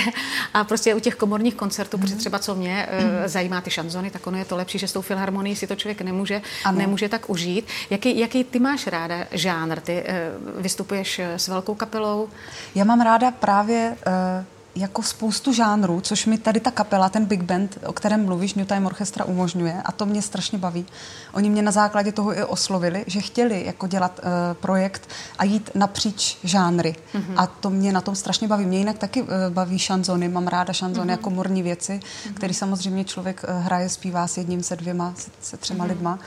a 0.55 0.65
prostě 0.65 0.95
u 0.95 1.01
těch 1.01 1.15
komorních 1.15 1.55
koncertů, 1.55 1.97
mm. 1.97 2.01
protože 2.01 2.15
mhm. 2.15 2.21
třeba 2.21 2.39
co 2.39 2.55
mě 2.55 2.89
mm. 2.91 3.29
zajímá 3.29 3.61
ty 3.61 3.71
šanzony, 3.71 4.11
tak 4.11 4.27
ono 4.27 4.39
je 4.39 4.45
to 4.45 4.57
lepší, 4.57 4.79
že 4.79 4.89
s 4.89 4.93
tou 4.93 5.03
filharmonií 5.03 5.57
si 5.57 5.67
to 5.67 5.77
člověk 5.77 6.03
nemůže, 6.03 6.43
nemůže 6.73 7.09
tak 7.09 7.31
užít. 7.31 7.67
Jaký, 7.91 8.19
jaký 8.19 8.45
ty 8.45 8.59
máš 8.59 8.87
ráda 8.87 9.27
žánr? 9.31 9.81
Ty 9.81 10.16
Eh, 10.16 10.16
vystupuješ 10.57 11.19
eh, 11.19 11.39
s 11.39 11.49
velkou 11.49 11.75
kapelou? 11.75 12.29
Já 12.75 12.85
mám 12.85 13.01
ráda 13.01 13.31
právě 13.31 13.97
eh, 14.07 14.45
jako 14.77 15.03
spoustu 15.03 15.53
žánrů, 15.53 16.01
což 16.01 16.27
mi 16.27 16.39
tady 16.39 16.61
ta 16.61 16.71
kapela, 16.71 17.09
ten 17.09 17.25
big 17.25 17.43
band, 17.43 17.79
o 17.87 17.93
kterém 17.93 18.25
mluvíš, 18.25 18.55
New 18.55 18.67
Time 18.67 18.87
Orchestra 18.87 19.25
umožňuje 19.25 19.83
a 19.85 19.93
to 19.93 20.07
mě 20.07 20.23
strašně 20.23 20.59
baví. 20.59 20.87
Oni 21.33 21.51
mě 21.51 21.63
na 21.63 21.71
základě 21.71 22.13
toho 22.13 22.39
i 22.39 22.45
oslovili, 22.45 23.05
že 23.07 23.21
chtěli 23.21 23.65
jako 23.67 23.87
dělat 23.87 24.21
uh, 24.23 24.31
projekt 24.61 25.09
a 25.39 25.45
jít 25.45 25.71
napříč 25.75 26.39
žánry. 26.45 26.97
Mm-hmm. 27.15 27.35
A 27.37 27.47
to 27.47 27.71
mě 27.71 27.93
na 27.93 28.01
tom 28.01 28.15
strašně 28.15 28.49
baví. 28.49 28.67
Mě 28.67 28.79
jinak 28.79 28.99
taky 28.99 29.23
uh, 29.23 29.29
baví 29.49 29.79
šanzony, 29.79 30.29
mám 30.29 30.47
ráda 30.47 30.73
šanzony 30.73 31.07
mm-hmm. 31.07 31.11
jako 31.11 31.31
morní 31.31 31.63
věci, 31.63 32.01
mm-hmm. 32.01 32.35
který 32.35 32.55
samozřejmě 32.55 33.05
člověk 33.05 33.45
uh, 33.49 33.65
hraje, 33.65 33.89
zpívá 33.89 34.27
s 34.27 34.37
jedním, 34.37 34.63
se 34.63 34.77
dvěma, 34.77 35.15
se, 35.17 35.31
se 35.41 35.57
třema 35.57 35.85
mm-hmm. 35.85 35.89
lidma. 35.89 36.19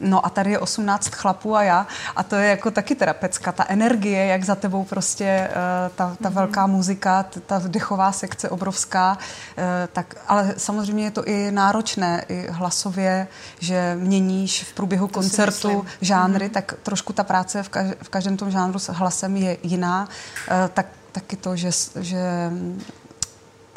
No 0.00 0.26
a 0.26 0.30
tady 0.30 0.50
je 0.50 0.58
18 0.58 1.08
chlapů 1.08 1.56
a 1.56 1.62
já 1.62 1.86
a 2.16 2.22
to 2.22 2.36
je 2.36 2.48
jako 2.48 2.70
taky 2.70 2.94
terapecka. 2.94 3.52
Ta 3.52 3.64
energie, 3.68 4.26
jak 4.26 4.44
za 4.44 4.54
tebou 4.54 4.84
prostě 4.84 5.48
uh, 5.50 5.54
ta, 5.96 6.16
ta 6.22 6.28
mm-hmm. 6.28 6.32
velká 6.32 6.66
muzika, 6.66 7.26
ta 7.46 7.62
dechová 7.66 8.12
sekce 8.12 8.48
obrovská, 8.48 9.18
uh, 9.18 9.64
tak, 9.92 10.14
ale 10.28 10.54
samozřejmě 10.56 11.04
je 11.04 11.10
to 11.10 11.24
i 11.24 11.50
náročné, 11.50 12.24
i 12.28 12.46
hlasově, 12.50 13.28
že 13.60 13.96
měníš 14.00 14.64
v 14.64 14.72
průběhu 14.72 15.06
to 15.06 15.14
koncertu 15.14 15.86
žánry, 16.00 16.46
mm-hmm. 16.46 16.52
tak 16.52 16.74
trošku 16.82 17.12
ta 17.12 17.24
práce 17.24 17.62
v, 17.62 17.68
kaž, 17.68 17.86
v 18.02 18.08
každém 18.08 18.36
tom 18.36 18.50
žánru 18.50 18.78
s 18.78 18.92
hlasem 18.92 19.36
je 19.36 19.56
jiná. 19.62 20.08
Uh, 20.50 20.68
tak 20.74 20.86
taky 21.12 21.36
to, 21.36 21.56
že, 21.56 21.70
že 22.00 22.50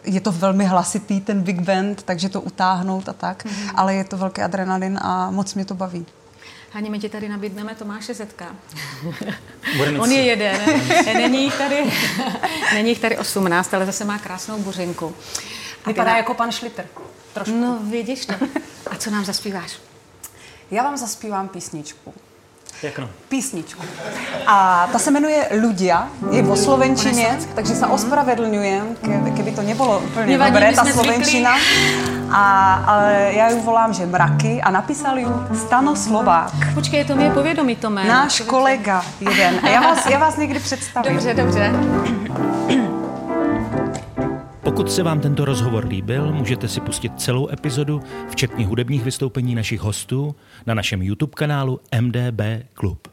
je 0.03 0.21
to 0.21 0.31
velmi 0.31 0.65
hlasitý 0.65 1.21
ten 1.21 1.41
big 1.41 1.61
band, 1.61 2.03
takže 2.03 2.29
to 2.29 2.41
utáhnout 2.41 3.09
a 3.09 3.13
tak, 3.13 3.45
mm-hmm. 3.45 3.71
ale 3.75 3.95
je 3.95 4.03
to 4.03 4.17
velký 4.17 4.41
adrenalin 4.41 4.99
a 5.01 5.31
moc 5.31 5.53
mě 5.53 5.65
to 5.65 5.75
baví. 5.75 6.05
Hani, 6.73 6.89
my 6.89 6.99
ti 6.99 7.09
tady 7.09 7.29
nabídneme 7.29 7.75
Tomáše 7.75 8.13
Zetka. 8.13 8.55
On 9.99 10.11
je 10.11 10.21
jeden. 10.21 10.57
není 11.05 11.43
jich 11.43 11.57
tady, 11.57 11.91
není 12.73 12.89
jich 12.89 12.99
tady 12.99 13.17
18, 13.17 13.73
ale 13.73 13.85
zase 13.85 14.05
má 14.05 14.17
krásnou 14.17 14.59
buřinku. 14.59 15.15
Vypadá 15.87 16.17
jako 16.17 16.33
pan 16.33 16.51
Šliter. 16.51 16.85
Trošku. 17.33 17.61
No, 17.61 17.79
vidíš 17.89 18.25
to. 18.25 18.33
A 18.91 18.95
co 18.95 19.11
nám 19.11 19.25
zaspíváš? 19.25 19.79
Já 20.71 20.83
vám 20.83 20.97
zaspívám 20.97 21.47
písničku. 21.47 22.13
Jak 22.83 22.99
no? 22.99 23.09
Písničku. 23.29 23.81
A 24.47 24.87
ta 24.91 24.99
se 24.99 25.11
jmenuje 25.11 25.47
Ludia, 25.61 26.07
je 26.31 26.41
vo 26.41 26.55
slovenčině, 26.55 27.37
takže 27.55 27.75
se 27.75 27.85
ospravedlňujem, 27.87 28.95
keby 29.35 29.51
to 29.51 29.61
nebylo 29.61 29.99
úplně 29.99 30.25
Nevadí, 30.25 30.51
dobré, 30.51 30.73
ta 30.73 30.85
slovenčina. 30.85 31.55
A, 32.31 32.73
ale 32.73 33.29
já 33.33 33.49
ju 33.49 33.61
volám, 33.61 33.93
že 33.93 34.05
mraky 34.05 34.61
a 34.61 34.71
napísal 34.71 35.19
ju 35.19 35.47
Stano 35.53 35.95
Slovák. 35.95 36.51
Počkej, 36.73 37.05
to 37.05 37.15
mi 37.15 37.23
je 37.23 37.31
povědomí, 37.31 37.75
Tome. 37.75 38.03
Náš 38.03 38.41
kolega 38.41 39.05
jeden. 39.19 39.59
A 39.63 39.69
já 39.69 39.81
vás, 39.81 40.05
já 40.05 40.19
vás 40.19 40.37
někdy 40.37 40.59
představím. 40.59 41.13
Dobře, 41.13 41.33
dobře. 41.33 41.71
Pokud 44.71 44.91
se 44.91 45.03
vám 45.03 45.19
tento 45.19 45.45
rozhovor 45.45 45.87
líbil, 45.87 46.33
můžete 46.33 46.67
si 46.67 46.81
pustit 46.81 47.21
celou 47.21 47.49
epizodu, 47.49 48.01
včetně 48.29 48.65
hudebních 48.65 49.03
vystoupení 49.03 49.55
našich 49.55 49.81
hostů, 49.81 50.35
na 50.65 50.73
našem 50.73 51.01
YouTube 51.01 51.33
kanálu 51.35 51.79
MDB 52.01 52.41
Klub. 52.73 53.10